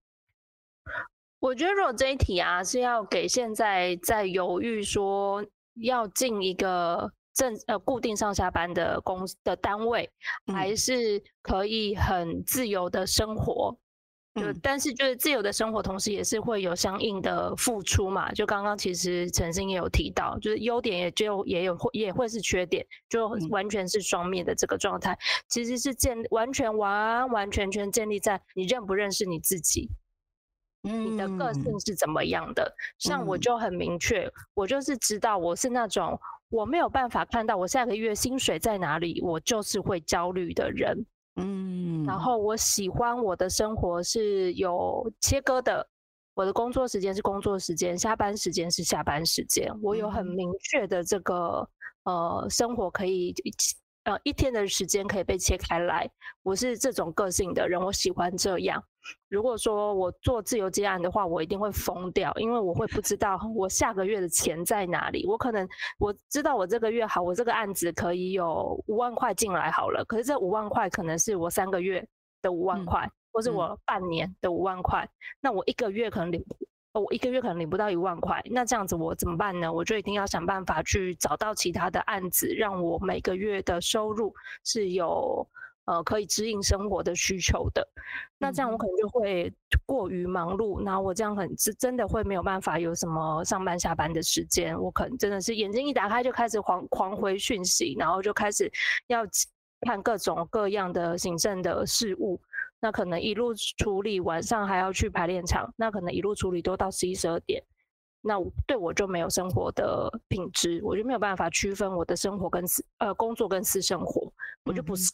[1.40, 5.46] 我觉得如果这一题啊是要给现在在犹豫说
[5.82, 7.12] 要进一个。
[7.38, 10.10] 正呃固定上下班的公的单位，
[10.52, 13.78] 还是可以很自由的生活，
[14.34, 18.32] 就但是就是自由的生活，同时也是会有相应的付出嘛。
[18.32, 25.16] 就刚刚其实陈星也有提到，就是优点也就也有也会是缺点，就完全是双面的这个状态，
[25.48, 29.88] 其实是建完全完完全全建立在你认不认识你自己，
[30.82, 32.76] 你的个性是怎么样的。
[32.98, 36.20] 像我就很明确，我就是知道我是那种。
[36.50, 41.06] 我没有办法看到我下个月薪水在哪里，我就是会焦虑的人。
[41.36, 45.88] 嗯，然后我喜欢我的生活是有切割的，
[46.34, 51.70] 我的工作时间是工作时间，下班时间是下班时间，我有很明确的这个
[52.04, 53.34] 呃生活可以。
[54.04, 56.10] 呃，一天的时间可以被切开来。
[56.42, 58.82] 我是这种个性的人，我喜欢这样。
[59.30, 65.26] 如果说我做自由接案的话，我一定会疯掉，因为我会不知道我下个月的钱在哪里。
[65.28, 65.68] 我可能
[66.00, 70.04] 我知道我这个月好，我这个案子可以有五万块进来好了。
[70.06, 72.06] 可是这五万块可能是我三个月
[72.42, 75.08] 的五万块，或是我半年的五万块。
[75.42, 76.44] 那我一个月可能领
[76.94, 79.72] 我一个月可能领不到一万块，那这样子我怎么办呢？
[79.72, 85.48] 我就一定要想办法去找到其他的案子，让我每个月的收入是有
[85.88, 87.86] 呃可以指引生活的需求的。
[88.38, 89.52] 那这样我可能就会
[89.86, 94.80] 过于忙碌，那我这样很是真的会没有办法有什么上班下班的时间。
[94.80, 98.72] 我可能真的是眼睛一打开就开始狂狂回讯息，然后就开始
[99.08, 99.26] 要
[99.82, 102.40] 看各种各样的行政的事务。
[102.80, 107.60] 那可能一路处理，晚上还要去排练场，那可能一路处理都到十一十二点，
[108.22, 108.36] 那
[108.68, 114.32] 对我就没有生活的品质，我就没有办法区分我的生活跟私呃工作跟私生活，
[114.64, 115.12] 我就不是，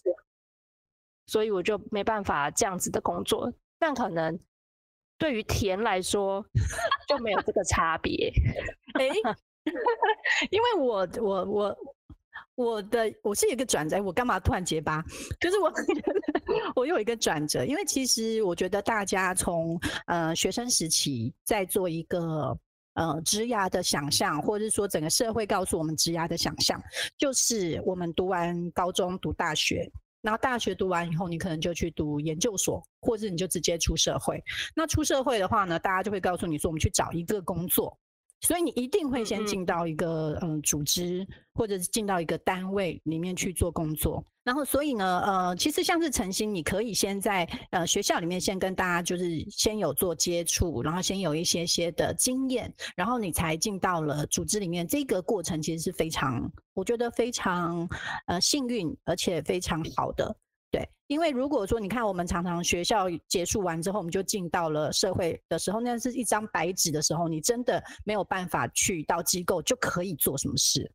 [1.25, 3.51] 所以我就没办法这样子的工作。
[3.79, 4.39] 但可能
[5.17, 6.45] 对于田来说
[7.07, 8.31] 就没有这个差别，
[8.93, 9.07] 哎，
[10.49, 11.77] 因为我我我。
[12.55, 15.03] 我的我是一个转折，我干嘛突然结巴？
[15.39, 15.73] 就是我
[16.75, 22.55] 我有一个转折，因为其实我觉得大家从呃学生时期在做一个
[22.93, 26.79] 呃职涯的想象，或者是说整个社会告诉我们职涯的想象，
[27.17, 29.91] 就是我们读完高中读大学，
[30.23, 34.43] 然后大学读完以后，你可能就去读研究所，或者你就直接出社会。
[34.73, 37.95] 那出社会的话呢，大家就会告诉你说，我们去找一个工作。
[38.43, 44.23] 所以你一定会先进到一个嗯组织，或者是进到一个单位里面去做工作。
[44.43, 54.86] 然后，所以呢，呃，其实像是晨星，你可以先在呃学校里面先跟大家就是先有做接触，然后先有一些些的经验，然后你才进到了组织里面。
[54.86, 57.88] 这个过程其实是非常，我觉得非常
[58.25, 60.36] 呃幸运，而且非常好的。
[60.73, 70.91] 对，因为如果说你看，我们常常学校结束完之后，我们就进到了社会的时候，那是一张白纸的时候，你真的没有办法去到机构就可以做什么事。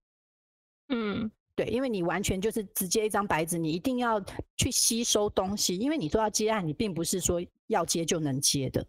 [0.89, 4.21] 嗯，对，因为你完全就是直接一张白纸，你一定要
[4.57, 8.85] 去吸收东西，因为你说要接案，你并不是说要接就能接的。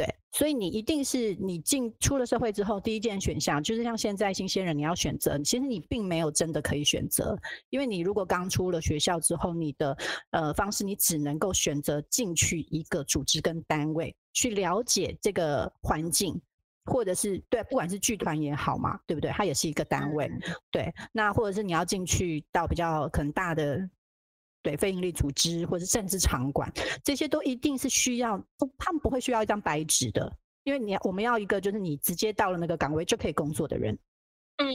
[0.00, 9.94] 对，所以你一定是你进出了社会之后，第一件选项就是像现在新鲜人你要选择，其实你并没有真的可以选择，因为你如果刚出了学校之后，你的
[10.30, 16.40] 呃方式你只能够选择进去一个组织跟单位去了解这个环境，
[16.86, 19.30] 或者是对，不管是剧团也好嘛，对不对？
[19.32, 20.30] 它也是一个单位，
[20.70, 23.86] 对，那或者是你要进去到比较可能大的。
[24.62, 26.70] 对非营利组织或者甚至场馆，
[27.02, 28.38] 这些都一定是需要，
[28.78, 30.30] 他们不会需要一张白纸的，
[30.64, 33.98] 因为你我们要一个就是你直接到了那个岗位就可以工作的人。
[34.58, 34.68] 嗯，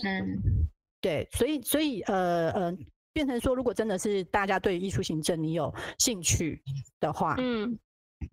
[1.00, 2.78] 对，所以所以呃呃，
[3.14, 6.60] 变成说，如果真的是大家对艺术行政你有兴趣
[7.00, 7.78] 的话，嗯，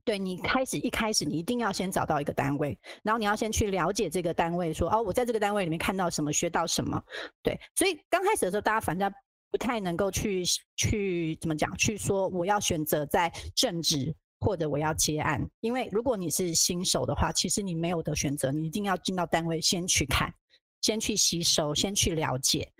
[0.05, 6.99] 对你开始一开始你一定要先找到一个单位，然后你要先去了解这个单位，说哦，我在这个单位里面看到什么，学到什么。
[7.43, 9.13] 对，所以刚开始的时候，大家反正。
[9.53, 10.43] 不太能够去
[10.77, 11.71] 去怎么讲？
[11.77, 20.35] 去说我要选择在正职或者我要接案，因为如果你是新手的话，其实你没有的选择，你一定要进到单位先去看，
[20.81, 22.73] 先去吸收，先去了解，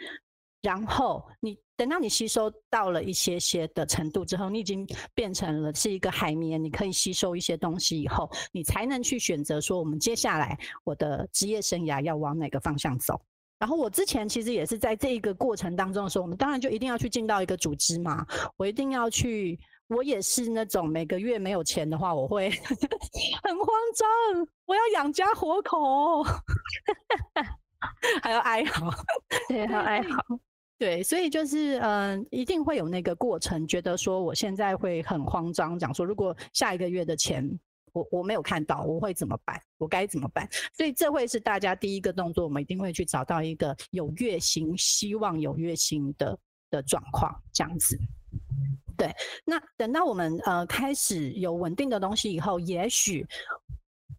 [0.63, 13.21] 然后你等到你吸收到了一些些的程度之后，你已经变成了是一个海绵，你可以吸收一些东西以后，你才能去选择说我们接下来我的职业生涯要往哪个方向走。
[13.63, 18.27] 然后我之前其实也是在这一个过程当中的时候，我们当然就一定要去进到一个组织嘛。
[18.57, 22.51] 我一定要去，我也是那种每个月没有钱的话，我会
[23.45, 26.25] 很慌张，我要养家活口，
[28.21, 28.91] 还要哀嚎，
[29.49, 30.41] 对，还要哀嚎，
[30.77, 37.49] 对，所以就是嗯，一定会有那个过程，觉得说我现在会很慌张，讲说如果下一个月的钱。
[37.93, 39.61] 我我没有看到，我会怎么办？
[39.79, 40.49] 我该怎么办？
[40.75, 46.39] 所以这会是大家第一个动作，我们一定会去找到一个有月薪、希望有月薪的
[46.71, 47.99] 的状况，这样子。
[48.97, 49.13] 对，
[49.45, 53.27] 那等到我们呃开始有稳定的东西以后，也许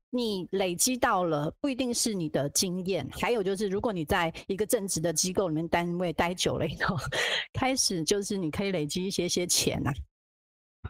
[0.10, 6.96] 你累积到了，不一定是你的经验，还有就是如果你在一个正职的机构里面单位待久了以后，
[7.54, 9.92] 开始就是你可以累积一些些钱呐。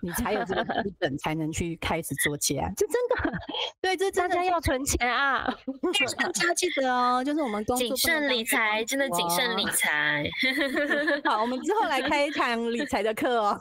[0.01, 2.71] 你才有这个资 本，才能去开始做起来。
[2.75, 3.39] 这真的，
[3.81, 5.45] 对，这大家要存钱啊！
[6.17, 10.29] 大家记得哦，就是我们谨慎理财，真的谨慎理财。
[11.25, 13.57] 好，我们之后来开一堂理财的课哦。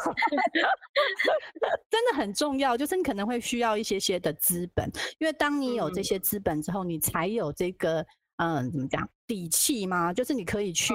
[1.91, 8.05] 真的很重要，就是你可能会需要一些些的资本，因为当你有这些资本之后，你才有这个
[8.37, 10.13] 嗯，怎么讲底气吗？
[10.13, 10.95] 就是你可以去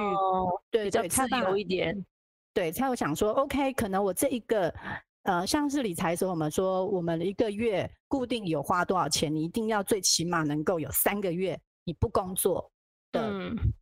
[0.72, 2.06] 对对，自由一点，
[2.54, 4.74] 对，才有想说，OK，可能我这一个。
[5.28, 12.72] 呃，像是理财的时候，我们说我们一个月固定有花多少钱，你一定要最起码能够有三个月你不工作
[13.12, 13.30] 的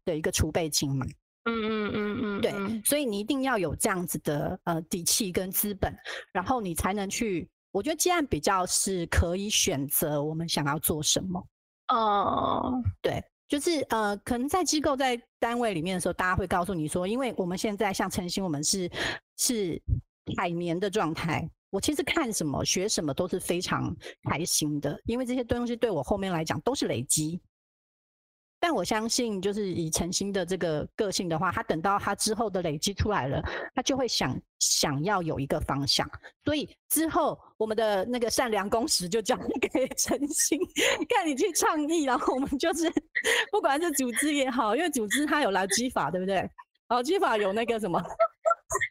[0.06, 1.06] 的一个储备金嘛。
[1.48, 5.96] 嗯嗯嗯嗯，对，所以你一定要有这样子的呃底气跟资本，
[6.34, 11.48] 然后你才能去我觉得接案比较是可以选择我们想要做什么。
[11.90, 18.90] 哦，对，就是呃，可能在机构在单位里面的时候，大家会告诉你说，因为我们现在像晨星，我们是
[19.38, 19.80] 是
[20.38, 21.50] 海绵的状态。
[21.72, 23.94] 我其实看什么学什么都是非常
[24.30, 27.42] 开心的，因为这些东西对我后面来讲都是累积。
[28.58, 33.44] 但我相信，就是以陈星的这个个性的话，他等到他之后的累积出来了，
[33.76, 36.10] 他就会想想要有一个方向。
[36.46, 40.58] 所以之后我们的那个善良公时就交给 陈星，
[41.10, 42.90] 看你去倡议，然后我们就是
[43.52, 46.50] 不管是组织也好，因为组织它有劳基法，对不对？
[46.88, 48.02] 劳基法有那个什么。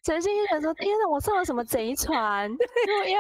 [0.05, 2.51] 陈星一想说：“天哪，我上了什么贼船？”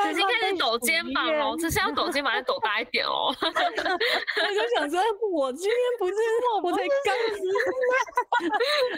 [0.04, 3.34] 陈星开始抖肩膀哦，只是要抖肩膀，要抖大一点哦。
[3.40, 5.00] 我就想说，
[5.32, 6.14] 我今天不是
[6.62, 7.16] 我才刚，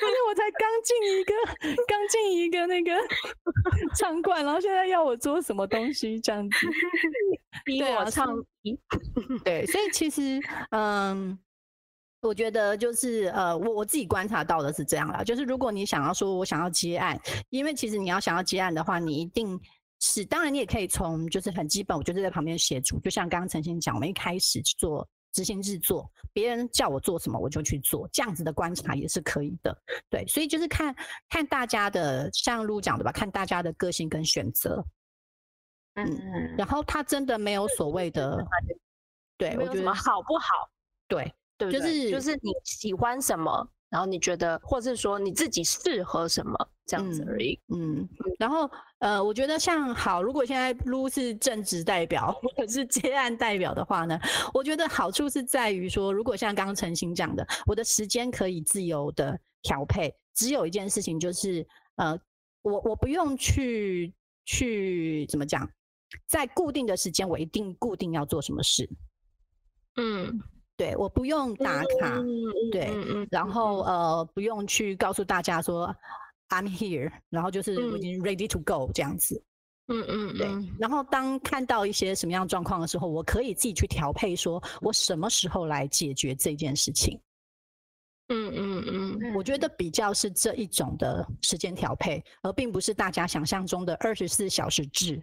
[0.00, 1.32] 不是我才刚进一个，
[1.86, 2.92] 刚进一个那个
[3.96, 6.66] 场馆，然后现在要我做什么东西这样子，
[7.64, 8.34] 逼我唱。
[9.44, 11.38] 对，所以其实，嗯。
[12.20, 17.16] 我觉得就是呃，我我自己观察到的是这样啦，就是如果你想要说我想要接案，
[17.50, 19.60] 因为其实你要想要接案的话，你一定
[20.00, 29.76] 是当然你也可以从就是很基本，我就是在旁边协助，就像刚刚陈先讲，我们一开始做执行制作，别人叫我做什么我就去做，这样子的观察也是可以的，
[30.10, 30.92] 对，所以就是看
[31.28, 34.84] 看大家的像陆讲的吧，看大家的个性跟选择，
[35.94, 38.36] 嗯，然后他真的没有所谓的，
[39.36, 40.68] 对我觉得好不好，
[41.06, 41.32] 对。
[41.58, 46.54] 对，就是就是你喜欢什么，然后你觉得，或是说你自己适合什么
[46.84, 47.58] 这样子而已。
[47.74, 48.06] 嗯，
[48.38, 54.18] 然后呃，我觉得像好，如果现在撸是正职代表或者是接案代表的话呢，
[54.52, 62.18] 我觉得好处是在于说，如果像刚刚陈星讲的，我的时间可以自由的调配，只有一件事情就是呃，
[62.62, 64.12] 我我不用去
[64.44, 65.66] 去怎么讲，
[66.28, 68.86] 在固定的时间我一定固定要做什么事。
[69.96, 70.38] 嗯。
[70.76, 72.22] 对，我不用打卡，
[72.70, 72.90] 对，
[73.30, 75.86] 然后呃，不用去告诉大家说
[76.50, 79.42] I'm here，然后就是我已经 ready to go 这样子，
[79.86, 80.46] 嗯嗯，对。
[80.78, 87.18] 然后当看到一些什么样状况的时候，我可以自己去调配，说我什么时候来解决这件事情。
[88.28, 95.20] 嗯嗯嗯，我觉得比较是这一种的时间调配，而并不是大家想象中的二十四小时制。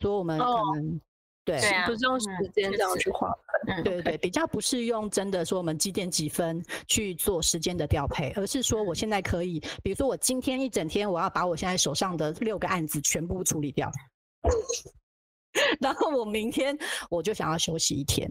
[0.00, 1.00] 所以我们可能。
[1.44, 3.28] 对，不是用时间这样去划
[3.66, 3.82] 分。
[3.82, 13.90] 对对对，比较不是用真的说我们几点几分去做时间的调配，而是说我现在可以，比如说我今天一整天我要把我现在手上的六个案子全部处理掉，
[15.80, 16.78] 然后我明天
[17.10, 18.30] 我就想要休息一天，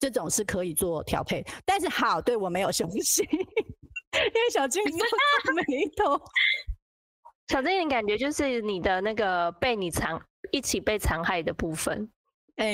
[0.00, 1.44] 这种是可以做调配。
[1.64, 4.98] 但是好，对我没有休息， 因为小金皱
[5.54, 6.20] 眉头。
[7.48, 10.20] 小金，你感觉就是你的那个被你残
[10.52, 12.08] 一起被残害的部分，
[12.56, 12.66] 哎，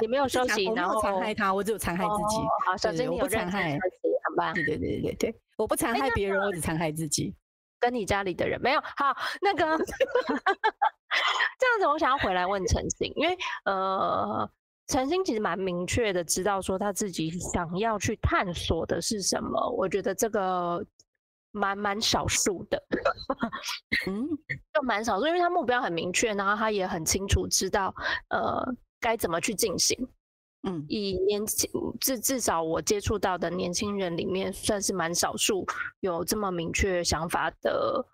[0.00, 2.38] 你没有休息，然后残害他，我只有残害自己。
[2.66, 4.52] 好，小精灵不残害，好吧？
[4.54, 7.34] 对对对对对我不残害别人，我只残害自己，
[7.78, 8.80] 跟你家里的人没有。
[8.96, 9.64] 好，那个这
[11.68, 13.36] 样子，我想要回来问陈星，因为
[13.66, 14.50] 呃，
[14.86, 20.84] 陈星其实蛮明确的知道说他自己想要去探索的是什么，我觉得这个。
[21.52, 22.82] 蛮蛮少数的，
[24.08, 24.28] 嗯，
[24.74, 27.94] 就蛮少数，因为他目标很明确，然后他也很清楚知道，
[28.28, 28.62] 呃，
[29.00, 29.96] 该怎么去进行。
[30.64, 31.68] 嗯，以年轻
[32.00, 35.66] 至至少我接触到的年轻人里面，算是蛮少数
[36.00, 38.04] 有这么明确想法的。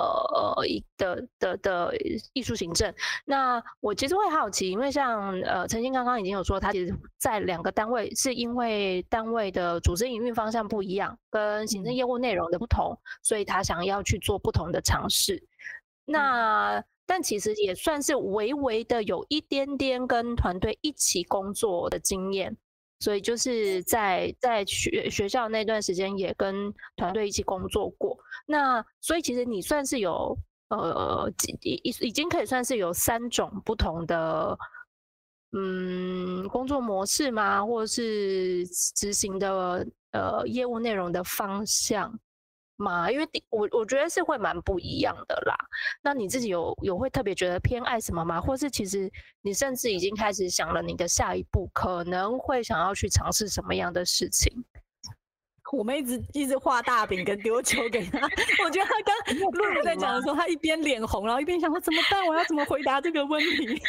[0.00, 1.94] 呃，一的的的
[2.32, 2.92] 艺术行政，
[3.24, 15.42] 那我其实会好奇，因为像呃，陈星刚刚已经有说，他其实在两个单位是因为单位的组织营运方向不一样，跟行政业务内容的不同，所以他想要去做不同的尝试。
[16.04, 22.56] 那但其实也算是微微的有一点点跟团队一起工作的经验。
[23.00, 30.36] 所以就是在在学学校那段时间也跟团队一起工作过，那所以其实你算是有
[30.68, 31.30] 呃
[31.62, 34.56] 已已已经可以算是有三种不同的
[35.52, 37.64] 嗯工作模式吗？
[37.64, 42.20] 或者是执行的呃业务内容的方向？
[42.82, 45.54] 嘛，因为我我觉得是会蛮不一样的啦。
[46.02, 48.40] 那你自己有有会特别觉得偏爱什么吗？
[48.40, 49.10] 或是其实
[49.42, 54.52] 你甚至已经开始想了你的下一步可能会想要去尝试什么样的事情？
[55.72, 58.18] 我们一直一直画大饼跟丢球给他。
[58.64, 62.26] 我觉得他 刚露露在讲的时候，他一边脸红，然后一边想说怎么办？
[62.26, 63.80] 我要怎么回答这个问题？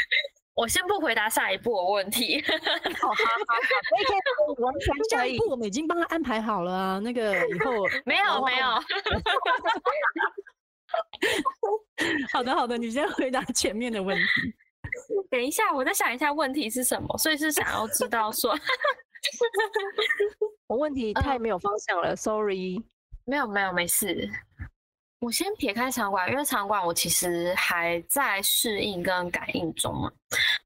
[0.61, 2.39] 我先不回答下一步的问题。
[2.43, 2.51] 好
[3.09, 3.15] 好好，
[3.89, 6.99] 可以可以，完全下一步我们已经帮他安排好了啊。
[6.99, 7.71] 那个以后
[8.05, 8.67] 没 有没有。
[12.31, 14.23] 好 的好的，你先回答前面的问题。
[15.31, 17.17] 等一下，我再想一下问题是什么。
[17.17, 18.55] 所以是想要知道说，
[20.67, 22.77] 我问题太没有方向了，sorry。
[23.25, 24.29] 没有没有，没事。
[25.21, 30.11] 我先撇开场馆，因为场馆我其实还在适应跟感应中嘛。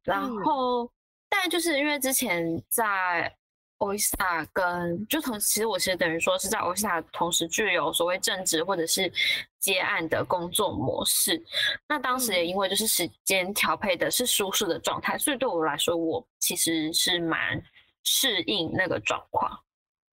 [0.01, 0.89] 然后，
[1.30, 3.36] 但就是因为之前在
[3.80, 9.12] Oyster 跟就同，其实我其实等于说是在 Oyster 同时具有所谓正职或者是
[9.60, 11.43] 接案的工作模式。
[11.86, 17.62] 那当时也因为就是时间调配的是舒适的状态，所以对我来说，我其实是蛮
[18.06, 19.51] 适应那个状况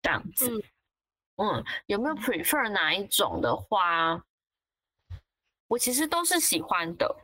[0.02, 0.50] 这样子。
[1.36, 4.24] 嗯，有没有 prefer 哪一种的话？
[5.70, 7.16] 我其实都是喜欢的，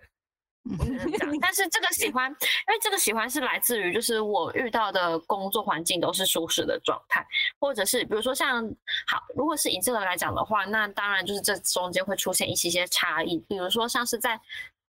[1.41, 7.25] 但是这个喜欢，因为这个喜欢是来自于就是我遇到的工作环境都是舒适的状态，
[7.59, 8.63] 或者是比如说像
[9.07, 14.39] 好，如果是以这个来讲的话，那当然就是这中间会出现一些些差异，比如说像是在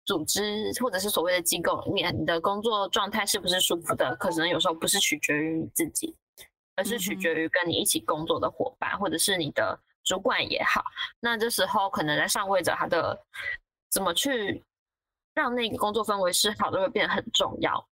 [0.04, 6.14] 组织或者是所谓的机构里面，你的工作状态是不是舒服的，可能有时候不是取决于你自己，
[6.76, 9.80] 而是取决于跟你一起工作的伙伴或者是你的。
[10.06, 10.82] 主管也好，
[11.20, 13.18] 那这时候可能在上位者他的
[13.90, 14.64] 怎么去
[15.34, 17.86] 让那个工作氛围是好都，会变得很重要。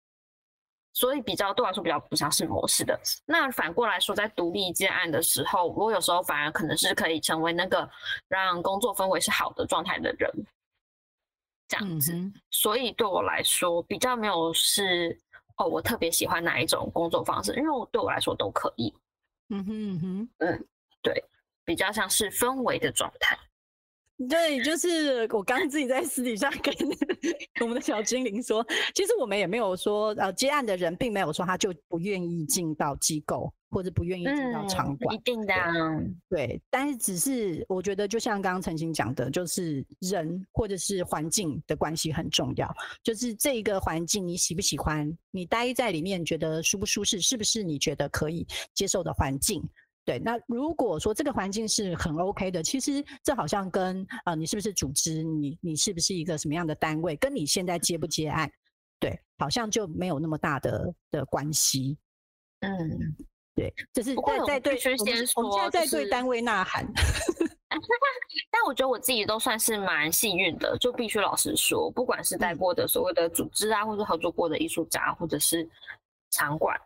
[0.94, 3.00] 所以比较对我来说比较不像是模式的。
[3.26, 7.90] 那反过来说，在独立接案的时候，我有时候反而可能是可以成为那个
[8.28, 10.30] 让工作氛围是好的状态的人，
[11.70, 12.14] 这样子。
[12.50, 15.18] 所以对我来说，比较没有是
[15.56, 18.94] 哦，我特别喜欢哪一种工作方式，因为我对我来说都可以。
[19.48, 20.68] 嗯哼哼，嗯，
[21.02, 21.24] 对。
[21.72, 23.38] 比较像是氛围的状态，
[24.28, 26.76] 对，就是我刚自己在私底下跟
[27.62, 28.62] 我们的小精灵说，
[28.94, 35.54] 其实我们也没有说，呃，接案的人并没有说他就不愿意进到机构或者不愿意进到场馆，一定的，
[36.30, 42.70] 对，但是只是我觉得，就像刚刚曾经讲的，就是人或者是环境的关系很重要，
[43.02, 49.64] 就是这一个环境你喜不喜欢，你待在里面觉得舒不舒适，是不是你觉得可以接受的环境。
[50.04, 58.52] 对，那如果说这个环境是很 OK 的，其实这好像跟呃你是不是组织，你你是不是一个什么样的单位，跟你现在接不接案，
[59.00, 61.98] 对，好像就没有那么大的的关系。
[62.62, 63.16] 嗯，
[63.56, 66.86] 对，这是在在对，先我们现在在对单位呐喊。
[68.52, 75.68] 但我觉得我自己都算是蛮幸运的，就必须老实说，不管是带过的所谓的组织啊，或者合作过的艺术家，或者是
[76.32, 76.78] 场馆。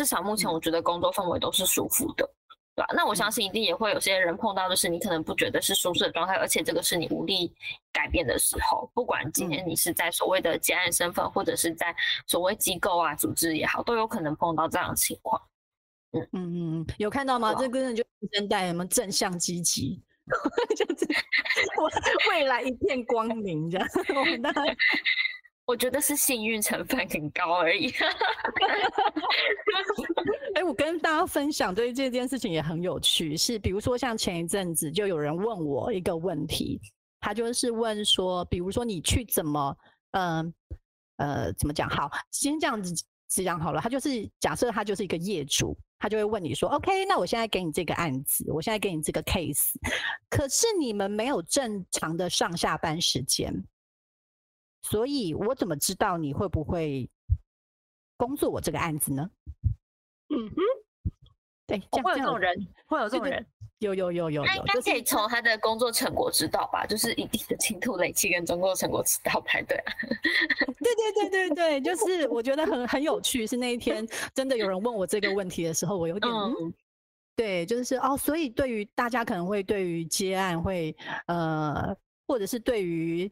[0.00, 2.26] 至少目前我觉得工作氛围都是舒服的，
[2.74, 2.86] 对吧？
[2.96, 7.52] 那我相信一定也会有些人碰到的是你可能不觉得是舒适的状态，而且这个是你无力
[7.92, 8.90] 改变的时候。
[8.94, 11.94] 不管今天你是在所谓的结案身份，或者是在
[12.26, 15.38] 所谓机构啊、组织也好，都有可能碰到这样的情况。
[16.12, 17.52] 嗯嗯嗯，有看到吗？
[17.52, 20.02] 这根本就真带什么正向积极，
[20.74, 21.06] 就是
[22.30, 23.86] 未来一片光明这样。
[24.16, 24.24] 我
[25.70, 27.94] 我觉得是幸运成分很高而已。
[30.56, 33.36] 哎，我跟大家分享，对这件事情也很有趣。
[33.36, 36.80] 是比如说，像前一阵子就有人问我一个问题，
[37.20, 39.76] 他就是问说，比如说你去怎么，
[40.10, 40.52] 嗯
[41.18, 41.88] 呃，怎么讲？
[41.88, 42.92] 好，先这样子
[43.28, 43.80] 讲好了。
[43.80, 49.74] 他就是假设他就是一个业主，他就会问你说，OK，那我现在给你这个案子，我现在给你这个 case，
[50.28, 53.54] 可是你们没有正常的上下班时间。
[54.82, 57.08] 所以我怎么知道你会不会
[58.16, 59.30] 工作我这个案子呢？
[60.28, 60.56] 嗯哼，
[61.66, 63.44] 对，会有这种人，会有这种人，
[63.78, 66.86] 有有有有，那应该可以从他的工作成果知道吧？
[66.86, 69.76] 就是一定的进度累积跟工作成果知道才对。
[70.78, 76.32] 对对对对对，就是我觉得很很有趣，是那一天 真的有人问我这个问题的时候，我有点，
[77.34, 81.94] 对，就是哦，所以对于大家可能会对于接案会呃，
[82.26, 83.30] 或者是对于。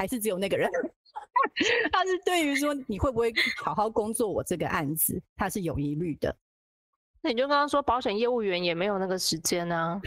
[0.00, 0.66] 还是只有那个人，
[1.92, 3.30] 他是对于说你会不会
[3.62, 6.34] 好好工作我这个案子，他是有疑虑的。
[7.20, 10.00] 那你就刚刚说保险业务员也没有那个时间呢，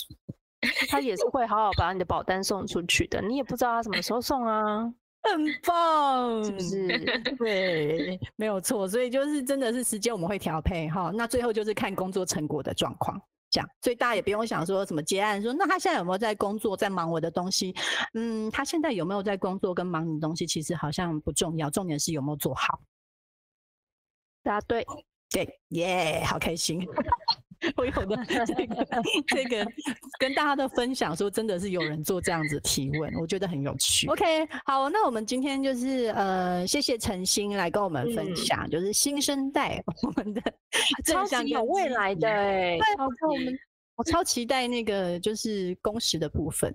[0.88, 4.90] 他也是会好好把你的保单送出去的，你也不知道他什么时候送啊。
[5.20, 6.88] 很棒，是不是？
[7.36, 8.88] 对，没有错。
[8.88, 13.20] 所以就是真的是时间我们会调配哈，那最后就是看工作成果的状况。
[13.50, 17.74] 这样，所以大家也不用想说什么结案，说那他现在有没有在工作，在忙我的东西？
[18.14, 22.80] 嗯，他现在有没有在工作跟忙你的东西，其实好像不重要，重点是有没有做好。
[24.42, 24.86] 答对，
[25.30, 26.86] 对，耶，好开心。
[27.76, 28.86] 我有的 这个
[29.26, 29.66] 这个
[30.18, 34.06] 跟大家的分享说，真的是有人做这样子提问，我觉得很有趣。
[34.08, 40.42] OK，好，那我们今天就是呃，谢谢陈星来跟我们分享，就是新生代 我们的
[41.04, 42.78] 超级有未来的哎，
[43.26, 43.58] 我们
[43.96, 46.72] 我超期待那个就是工时的部分。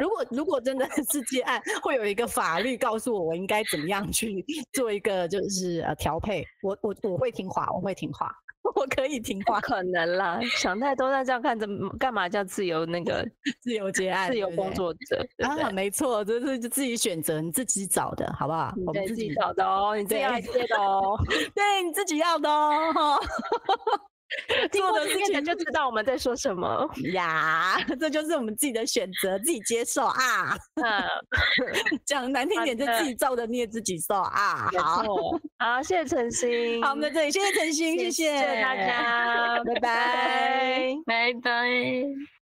[0.00, 8.34] 如果如果真的是接案，会有一个法律告诉我我应该怎么样去做一个就是呃调配，我我我会听话，我会听话。
[8.74, 11.10] 我可以听话，可能啦，想太多。
[11.10, 13.26] 那这样看，怎么干嘛叫自由那个
[13.60, 15.70] 自由结案、自由工作者啊？
[15.70, 18.72] 没错，这是自己选择，你自己找的，好不好？
[18.86, 21.18] 我们自己找的哦，你自己要接的哦，
[21.54, 23.18] 对你自己要的哦。
[24.72, 30.56] 做的之前就知道我们在说什么呀， 这就是我们自己的选择，自己接受啊。
[30.76, 31.04] 嗯，
[32.04, 34.70] 讲难听点就自己造的孽自己受啊。
[34.78, 35.04] 好，
[35.58, 36.82] 好，谢谢陈星。
[36.82, 42.41] 好，我们在这里，谢谢陈星，谢谢大家，拜拜，拜拜。